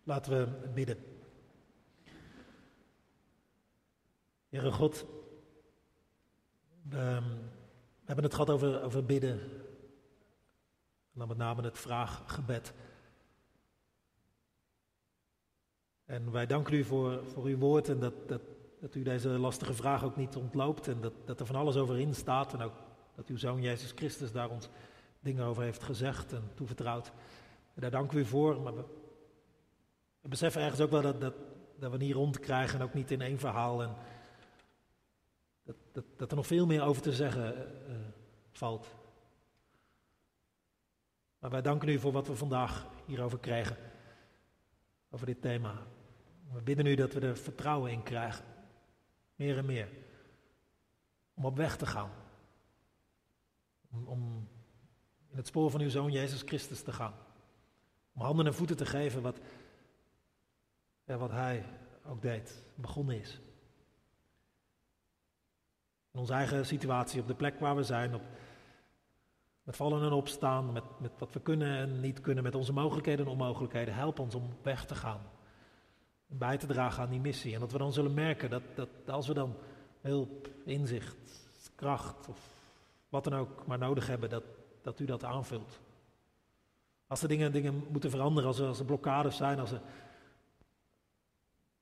Laten 0.04 0.32
we 0.32 0.68
bidden. 0.74 0.98
Heere 4.48 4.72
God, 4.72 5.06
we, 6.88 7.20
hebben 8.04 8.24
het 8.24 8.32
gehad 8.32 8.50
over, 8.50 8.82
over 8.82 9.04
bidden. 9.04 9.40
En 11.12 11.20
dan 11.20 11.28
met 11.28 11.36
name 11.36 11.62
het 11.62 11.78
vraaggebed. 11.78 12.74
En 16.04 16.30
wij 16.30 16.46
danken 16.46 16.74
u 16.74 16.84
voor, 16.84 17.26
voor 17.26 17.44
uw 17.44 17.58
woord 17.58 17.88
en 17.88 17.98
dat, 17.98 18.28
dat, 18.28 18.40
dat 18.80 18.94
u 18.94 19.02
deze 19.02 19.28
lastige 19.28 19.74
vraag 19.74 20.04
ook 20.04 20.16
niet 20.16 20.36
ontloopt. 20.36 20.88
En 20.88 21.00
dat, 21.00 21.12
dat 21.24 21.40
er 21.40 21.46
van 21.46 21.56
alles 21.56 21.76
over 21.76 21.98
in 21.98 22.14
staat. 22.14 22.52
En 22.52 22.60
ook 22.60 22.74
dat 23.14 23.28
uw 23.28 23.38
zoon 23.38 23.60
Jezus 23.60 23.92
Christus 23.94 24.32
daar 24.32 24.50
ons 24.50 24.68
dingen 25.20 25.44
over 25.44 25.62
heeft 25.62 25.82
gezegd 25.82 26.32
en 26.32 26.50
toevertrouwd. 26.54 27.12
En 27.74 27.80
daar 27.80 27.90
danken 27.90 28.16
we 28.16 28.22
u 28.22 28.26
voor. 28.26 28.60
Maar 28.60 28.74
we, 28.74 28.84
we 30.24 30.30
beseffen 30.30 30.62
ergens 30.62 30.80
ook 30.80 30.90
wel 30.90 31.02
dat, 31.02 31.20
dat, 31.20 31.34
dat 31.78 31.90
we 31.90 31.96
niet 31.96 32.14
rondkrijgen 32.14 32.78
en 32.78 32.84
ook 32.84 32.94
niet 32.94 33.10
in 33.10 33.20
één 33.20 33.38
verhaal. 33.38 33.82
En 33.82 33.94
dat, 35.62 35.76
dat, 35.92 36.04
dat 36.16 36.30
er 36.30 36.36
nog 36.36 36.46
veel 36.46 36.66
meer 36.66 36.82
over 36.82 37.02
te 37.02 37.12
zeggen 37.12 37.56
eh, 37.88 37.94
valt. 38.52 38.94
Maar 41.38 41.50
wij 41.50 41.62
danken 41.62 41.88
u 41.88 41.98
voor 41.98 42.12
wat 42.12 42.26
we 42.26 42.36
vandaag 42.36 42.86
hierover 43.06 43.38
krijgen, 43.38 43.76
over 45.10 45.26
dit 45.26 45.42
thema. 45.42 45.82
We 46.52 46.62
bidden 46.62 46.86
u 46.86 46.94
dat 46.94 47.12
we 47.12 47.20
er 47.20 47.36
vertrouwen 47.36 47.90
in 47.90 48.02
krijgen, 48.02 48.44
meer 49.34 49.58
en 49.58 49.66
meer, 49.66 49.88
om 51.34 51.44
op 51.44 51.56
weg 51.56 51.76
te 51.76 51.86
gaan. 51.86 52.10
Om, 53.90 54.06
om 54.06 54.48
in 55.30 55.36
het 55.36 55.46
spoor 55.46 55.70
van 55.70 55.80
uw 55.80 55.90
Zoon 55.90 56.12
Jezus 56.12 56.42
Christus 56.42 56.82
te 56.82 56.92
gaan. 56.92 57.14
Om 58.14 58.22
handen 58.22 58.46
en 58.46 58.54
voeten 58.54 58.76
te 58.76 58.86
geven 58.86 59.22
wat, 59.22 59.40
ja, 61.04 61.16
wat 61.16 61.30
Hij 61.30 61.64
ook 62.06 62.22
deed, 62.22 62.64
begonnen 62.74 63.20
is. 63.20 63.40
In 66.12 66.20
onze 66.20 66.32
eigen 66.32 66.66
situatie, 66.66 67.20
op 67.20 67.26
de 67.26 67.34
plek 67.34 67.60
waar 67.60 67.76
we 67.76 67.82
zijn, 67.82 68.14
op, 68.14 68.22
met 69.62 69.76
vallen 69.76 70.02
en 70.02 70.12
opstaan, 70.12 70.72
met, 70.72 70.84
met 71.00 71.12
wat 71.18 71.32
we 71.32 71.40
kunnen 71.40 71.76
en 71.76 72.00
niet 72.00 72.20
kunnen, 72.20 72.42
met 72.42 72.54
onze 72.54 72.72
mogelijkheden 72.72 73.24
en 73.24 73.30
onmogelijkheden. 73.30 73.94
Help 73.94 74.18
ons 74.18 74.34
om 74.34 74.56
weg 74.62 74.86
te 74.86 74.94
gaan. 74.94 75.20
En 76.28 76.38
bij 76.38 76.56
te 76.56 76.66
dragen 76.66 77.02
aan 77.02 77.10
die 77.10 77.20
missie. 77.20 77.54
En 77.54 77.60
dat 77.60 77.72
we 77.72 77.78
dan 77.78 77.92
zullen 77.92 78.14
merken 78.14 78.50
dat, 78.50 78.62
dat 78.74 78.88
als 79.06 79.26
we 79.26 79.34
dan 79.34 79.56
hulp, 80.00 80.48
inzicht, 80.64 81.16
kracht 81.74 82.28
of 82.28 82.38
wat 83.08 83.24
dan 83.24 83.34
ook 83.34 83.66
maar 83.66 83.78
nodig 83.78 84.06
hebben, 84.06 84.30
dat, 84.30 84.44
dat 84.82 85.00
u 85.00 85.04
dat 85.04 85.24
aanvult. 85.24 85.80
Als 87.06 87.22
er 87.22 87.28
dingen, 87.28 87.52
dingen 87.52 87.86
moeten 87.90 88.10
veranderen, 88.10 88.54
er, 88.54 88.66
als 88.66 88.78
er 88.78 88.84
blokkades 88.84 89.36
zijn, 89.36 89.58
als 89.58 89.72
er, 89.72 89.80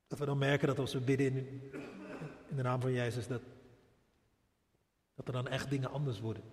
dat 0.07 0.19
we 0.19 0.25
dan 0.25 0.37
merken 0.37 0.67
dat 0.67 0.79
als 0.79 0.93
we 0.93 0.99
bidden 0.99 1.25
in, 1.25 1.71
in 2.49 2.55
de 2.55 2.61
naam 2.61 2.81
van 2.81 2.91
Jezus, 2.91 3.27
dat, 3.27 3.41
dat 5.15 5.27
er 5.27 5.33
dan 5.33 5.47
echt 5.47 5.69
dingen 5.69 5.91
anders 5.91 6.19
worden. 6.19 6.43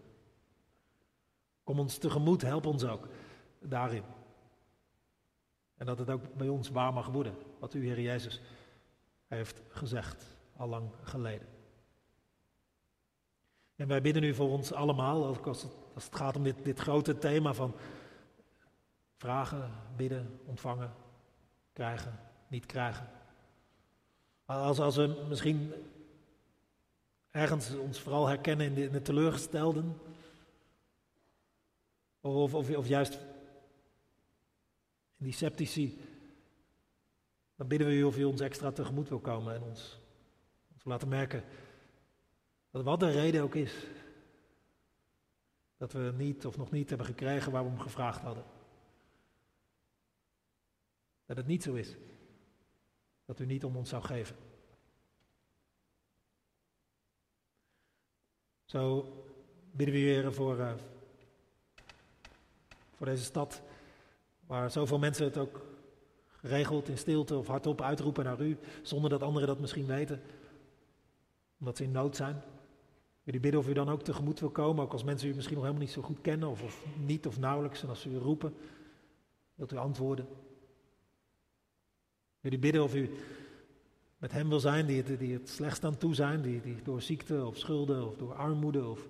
Kom 1.64 1.78
ons 1.78 1.98
tegemoet, 1.98 2.42
help 2.42 2.66
ons 2.66 2.84
ook 2.84 3.08
daarin. 3.58 4.04
En 5.76 5.86
dat 5.86 5.98
het 5.98 6.10
ook 6.10 6.34
bij 6.34 6.48
ons 6.48 6.68
waar 6.68 6.92
mag 6.92 7.06
worden, 7.06 7.34
wat 7.58 7.74
u, 7.74 7.84
Heer 7.84 8.00
Jezus, 8.00 8.40
heeft 9.26 9.62
gezegd, 9.68 10.24
al 10.56 10.68
lang 10.68 10.90
geleden. 11.02 11.48
En 13.76 13.88
wij 13.88 14.00
bidden 14.00 14.22
u 14.22 14.34
voor 14.34 14.50
ons 14.50 14.72
allemaal, 14.72 15.26
als 15.26 15.62
het, 15.62 15.72
als 15.94 16.04
het 16.04 16.16
gaat 16.16 16.36
om 16.36 16.42
dit, 16.42 16.64
dit 16.64 16.78
grote 16.78 17.18
thema 17.18 17.54
van 17.54 17.74
vragen, 19.16 19.70
bidden, 19.96 20.40
ontvangen, 20.44 20.92
krijgen, 21.72 22.18
niet 22.48 22.66
krijgen. 22.66 23.10
Als, 24.50 24.78
als 24.78 24.96
we 24.96 25.24
misschien 25.28 25.72
ergens 27.30 27.74
ons 27.74 28.00
vooral 28.00 28.26
herkennen 28.26 28.66
in 28.66 28.74
de, 28.74 28.84
in 28.84 28.92
de 28.92 29.02
teleurgestelden, 29.02 30.00
of, 32.20 32.54
of, 32.54 32.70
of 32.70 32.88
juist 32.88 33.14
in 35.18 35.24
die 35.24 35.32
sceptici, 35.32 36.00
dan 37.56 37.66
bidden 37.68 37.86
we 37.86 37.94
u 37.94 38.02
of 38.02 38.18
u 38.18 38.24
ons 38.24 38.40
extra 38.40 38.70
tegemoet 38.70 39.08
wil 39.08 39.18
komen 39.18 39.54
en 39.54 39.62
ons, 39.62 39.98
ons 40.72 40.84
laten 40.84 41.08
merken 41.08 41.44
dat 42.70 42.82
wat 42.82 43.00
de 43.00 43.10
reden 43.10 43.42
ook 43.42 43.54
is, 43.54 43.74
dat 45.76 45.92
we 45.92 46.12
niet 46.16 46.46
of 46.46 46.56
nog 46.56 46.70
niet 46.70 46.88
hebben 46.88 47.06
gekregen 47.06 47.52
waar 47.52 47.64
we 47.64 47.70
om 47.70 47.80
gevraagd 47.80 48.20
hadden. 48.20 48.44
Dat 51.26 51.36
het 51.36 51.46
niet 51.46 51.62
zo 51.62 51.74
is. 51.74 51.96
Dat 53.30 53.40
u 53.40 53.46
niet 53.46 53.64
om 53.64 53.76
ons 53.76 53.88
zou 53.88 54.02
geven. 54.02 54.36
Zo 58.64 59.12
bidden 59.70 59.94
we 59.94 60.00
u, 60.00 60.04
heren, 60.04 60.34
voor, 60.34 60.58
uh, 60.58 60.72
voor 62.96 63.06
deze 63.06 63.24
stad, 63.24 63.62
waar 64.46 64.70
zoveel 64.70 64.98
mensen 64.98 65.24
het 65.24 65.36
ook 65.36 65.66
geregeld 66.26 66.88
in 66.88 66.98
stilte 66.98 67.36
of 67.36 67.46
hardop 67.46 67.80
uitroepen 67.80 68.24
naar 68.24 68.40
u, 68.40 68.58
zonder 68.82 69.10
dat 69.10 69.22
anderen 69.22 69.48
dat 69.48 69.60
misschien 69.60 69.86
weten, 69.86 70.22
omdat 71.58 71.76
ze 71.76 71.84
in 71.84 71.92
nood 71.92 72.16
zijn. 72.16 72.42
Jullie 73.22 73.40
bidden 73.40 73.60
of 73.60 73.68
u 73.68 73.72
dan 73.72 73.88
ook 73.88 74.02
tegemoet 74.02 74.40
wil 74.40 74.50
komen, 74.50 74.84
ook 74.84 74.92
als 74.92 75.04
mensen 75.04 75.28
u 75.28 75.34
misschien 75.34 75.56
nog 75.56 75.64
helemaal 75.64 75.86
niet 75.86 75.94
zo 75.94 76.02
goed 76.02 76.20
kennen, 76.20 76.48
of, 76.48 76.62
of 76.62 76.86
niet 76.96 77.26
of 77.26 77.38
nauwelijks, 77.38 77.82
en 77.82 77.88
als 77.88 78.00
ze 78.00 78.10
u 78.10 78.16
roepen, 78.16 78.54
wilt 79.54 79.72
u 79.72 79.76
antwoorden. 79.76 80.26
Jullie 82.40 82.58
bidden 82.58 82.82
of 82.82 82.94
u 82.94 83.10
met 84.18 84.32
hem 84.32 84.48
wil 84.48 84.60
zijn 84.60 84.86
die 84.86 85.02
het, 85.02 85.18
die 85.18 85.32
het 85.32 85.48
slechtst 85.48 85.84
aan 85.84 85.96
toe 85.96 86.14
zijn, 86.14 86.42
die, 86.42 86.60
die 86.60 86.82
door 86.82 87.02
ziekte 87.02 87.44
of 87.46 87.56
schulden 87.56 88.06
of 88.06 88.16
door 88.16 88.34
armoede 88.34 88.86
of 88.86 89.08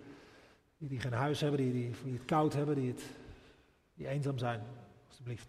die, 0.78 1.00
geen 1.00 1.12
huis 1.12 1.40
hebben, 1.40 1.60
die, 1.60 1.72
die, 1.72 2.12
het 2.12 2.24
koud 2.24 2.52
hebben, 2.52 2.74
die, 2.74 2.88
het, 2.88 3.02
die 3.94 4.08
eenzaam 4.08 4.38
zijn. 4.38 4.62
Alsjeblieft, 5.08 5.48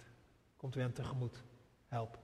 komt 0.58 0.76
u 0.76 0.80
hen 0.80 0.94
tegemoet. 0.94 1.44
Help. 1.88 2.20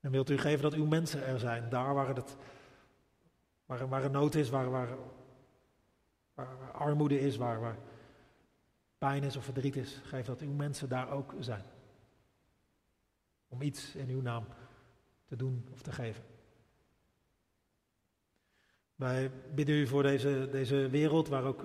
En 0.00 0.10
wilt 0.10 0.30
u 0.30 0.38
geven 0.38 0.62
dat 0.62 0.74
uw 0.74 0.86
mensen 0.86 1.26
er 1.26 1.38
zijn, 1.38 1.68
daar 1.68 1.94
waar, 1.94 2.16
het, 2.16 2.36
er 3.66 4.10
nood 4.10 4.34
is, 4.34 4.50
waar, 4.50 4.70
waar, 4.70 4.88
waar 6.34 6.70
armoede 6.72 7.20
is, 7.20 7.36
waar, 7.36 7.60
waar 7.60 7.78
pijn 8.98 9.22
is 9.22 9.36
of 9.36 9.44
verdriet 9.44 9.76
is. 9.76 10.00
Geef 10.04 10.26
dat 10.26 10.40
uw 10.40 10.52
mensen 10.52 10.88
daar 10.88 11.10
ook 11.10 11.34
zijn. 11.38 11.64
Om 13.52 13.62
iets 13.62 13.94
in 13.94 14.08
uw 14.08 14.20
naam 14.20 14.44
te 15.24 15.36
doen 15.36 15.68
of 15.72 15.82
te 15.82 15.92
geven. 15.92 16.24
Wij 18.94 19.30
bidden 19.54 19.74
u 19.74 19.86
voor 19.86 20.02
deze, 20.02 20.48
deze 20.50 20.88
wereld 20.88 21.28
waar 21.28 21.44
ook 21.44 21.64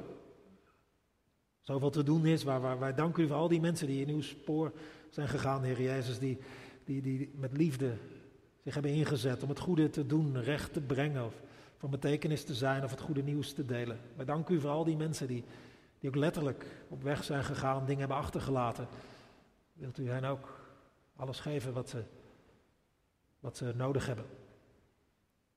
zoveel 1.62 1.90
te 1.90 2.04
doen 2.04 2.26
is. 2.26 2.44
Waar, 2.44 2.62
waar, 2.62 2.80
wij 2.80 2.94
danken 2.94 3.24
u 3.24 3.28
voor 3.28 3.36
al 3.36 3.48
die 3.48 3.62
mensen 3.62 3.88
die 3.88 4.06
in 4.06 4.14
uw 4.14 4.22
spoor 4.22 4.72
zijn 5.10 5.28
gegaan, 5.28 5.64
Heer 5.64 5.82
Jezus. 5.82 6.20
Die, 6.20 6.38
die, 6.84 7.02
die 7.02 7.32
met 7.36 7.58
liefde 7.58 7.98
zich 8.64 8.74
hebben 8.74 8.92
ingezet 8.92 9.44
om 9.44 9.50
het 9.50 9.60
goede 9.60 9.90
te 9.90 10.06
doen, 10.06 10.42
recht 10.42 10.74
te 10.74 10.82
brengen. 10.82 11.26
Of 11.26 11.42
van 11.78 11.90
betekenis 11.90 12.44
te 12.44 12.54
zijn 12.54 12.84
of 12.84 12.92
het 12.92 13.02
goede 13.02 13.24
nieuws 13.24 13.54
te 13.54 13.66
delen. 13.66 14.00
Wij 14.16 14.26
danken 14.26 14.56
u 14.56 14.60
voor 14.60 14.70
al 14.70 14.84
die 14.84 14.98
mensen 14.98 15.28
die, 15.28 15.44
die 16.00 16.10
ook 16.10 16.16
letterlijk 16.16 16.66
op 16.88 17.04
weg 17.04 17.24
zijn 17.24 17.44
gegaan, 17.44 17.86
dingen 17.86 18.00
hebben 18.00 18.18
achtergelaten. 18.18 18.88
Wilt 19.74 19.98
u 19.98 20.10
hen 20.10 20.24
ook 20.24 20.57
alles 21.18 21.40
geven 21.40 21.74
wat 21.74 21.90
ze 21.90 22.04
wat 23.40 23.58
ze 23.58 23.74
nodig 23.76 24.06
hebben. 24.06 24.26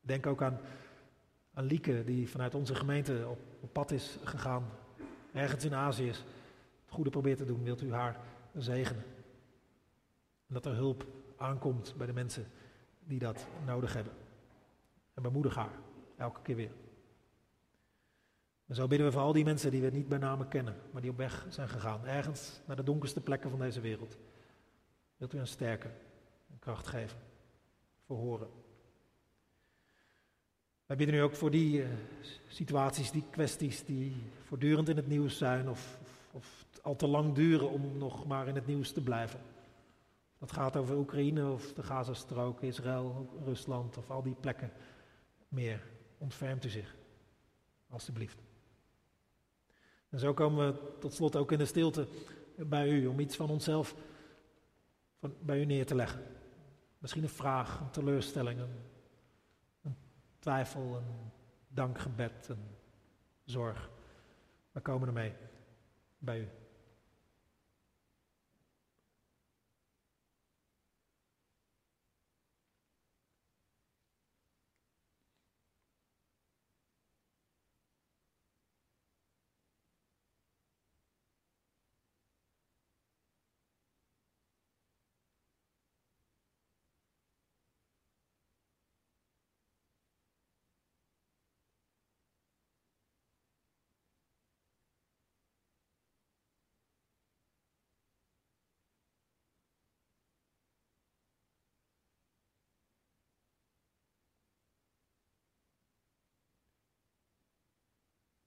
Denk 0.01 0.27
ook 0.27 0.43
aan, 0.43 0.61
aan 1.55 1.65
Lieke, 1.65 2.05
die 2.05 2.29
vanuit 2.29 2.55
onze 2.55 2.75
gemeente 2.75 3.27
op, 3.61 3.73
pad 3.73 3.91
is 3.91 4.19
gegaan, 4.25 4.65
ergens 5.33 5.65
in 5.65 5.75
Azië 5.75 6.09
is, 6.09 6.19
het 6.85 6.95
goede 6.95 7.11
probeert 7.11 7.39
te 7.39 7.45
doen. 7.45 7.63
Wilt 7.63 7.83
u 7.83 7.93
haar 7.93 8.17
zegenen? 8.57 9.05
En 10.47 10.55
dat 10.55 10.67
er 10.67 10.75
hulp 10.75 11.07
aankomt 11.37 11.95
bij 11.97 12.07
de 12.07 12.13
mensen 12.13 12.47
die 13.05 13.19
dat 13.19 13.47
nodig 13.67 13.93
hebben. 13.93 14.13
En 15.15 15.23
bemoedig 15.23 15.55
haar, 15.55 15.79
elke 16.17 16.41
keer 16.43 16.57
weer. 16.57 16.73
En 18.67 18.75
zo 18.75 18.87
bidden 18.87 19.07
we 19.07 19.13
voor 19.13 19.23
al 19.23 19.33
die 19.33 19.45
mensen 19.45 19.71
die 19.71 19.81
we 19.81 19.91
niet 19.91 20.09
bij 20.09 20.19
name 20.19 20.49
kennen, 20.49 20.77
maar 20.91 21.03
die 21.03 21.11
op 21.11 21.17
weg 21.17 21.47
zijn 21.49 21.69
gegaan, 21.69 22.07
ergens 22.07 22.61
naar 22.67 22.77
de 22.77 22.83
donkerste 22.83 23.21
plekken 23.21 23.51
van 23.51 23.59
deze 23.59 23.81
wereld. 23.81 24.17
Wilt 25.21 25.35
u 25.35 25.37
hen 25.37 25.47
sterken 25.47 25.91
en 26.51 26.59
kracht 26.59 26.87
geven? 26.87 27.18
verhoren. 28.11 28.49
Wij 30.87 30.97
bidden 30.97 31.16
nu 31.16 31.23
ook 31.23 31.35
voor 31.35 31.51
die 31.51 31.83
uh, 31.83 31.89
situaties, 32.49 33.11
die 33.11 33.25
kwesties 33.31 33.85
die 33.85 34.16
voortdurend 34.43 34.89
in 34.89 34.97
het 34.97 35.07
nieuws 35.07 35.39
zijn 35.39 35.68
of, 35.68 35.99
of, 36.03 36.27
of, 36.33 36.66
al 36.83 36.97
te 36.97 37.07
lang 37.07 37.35
duren 37.35 37.71
om 37.71 37.99
nog 37.99 38.27
maar 38.27 38.49
in 38.49 38.55
het 38.55 38.66
nieuws 38.66 38.93
te 38.93 39.03
blijven. 39.03 39.41
Dat 40.39 40.53
gaat 40.53 40.77
over 40.77 40.97
Oekraïne 40.97 41.51
of 41.51 41.73
de 41.73 41.83
Gazastrook, 41.83 42.62
Israël, 42.62 43.29
Rusland 43.45 43.97
of 43.97 44.11
al 44.11 44.23
die 44.23 44.37
plekken 44.41 44.73
meer. 45.49 45.83
Ontfermt 46.18 46.64
u 46.64 46.68
zich, 46.68 46.97
alstublieft. 47.89 48.39
En 50.09 50.18
zo 50.18 50.35
komen 50.35 50.66
we 50.66 50.99
tot 50.99 51.14
slot 51.14 51.37
ook 51.37 51.53
in 51.53 51.59
de 51.59 51.64
stilte 51.64 52.09
bij 52.57 52.89
u 52.89 53.07
om 53.07 53.21
iets 53.21 53.37
van 53.37 53.51
onszelf 53.51 53.95
van, 55.21 55.35
bij 55.41 55.61
u 55.61 55.64
neer 55.64 55.87
te 55.87 55.95
leggen. 55.95 56.23
Misschien 56.99 57.23
een 57.23 57.29
vraag, 57.29 57.81
een 57.81 57.91
teleurstelling, 57.91 58.61
een, 59.83 59.97
twijfel, 60.39 60.97
een 60.97 61.31
dankgebed, 61.68 62.49
een 62.49 62.77
zorg. 63.45 63.91
We 64.73 64.81
komen 64.81 65.09
ermee 65.09 65.33
bij 66.18 66.41
u. 66.41 66.49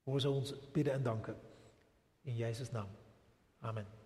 Hoor 0.03 0.21
zo 0.21 0.33
ons 0.33 0.53
bidden 0.71 0.93
en 0.93 1.03
danken. 1.03 1.35
In 2.21 2.35
Jezus' 2.35 2.71
naam. 2.71 2.87
Amen. 3.59 4.02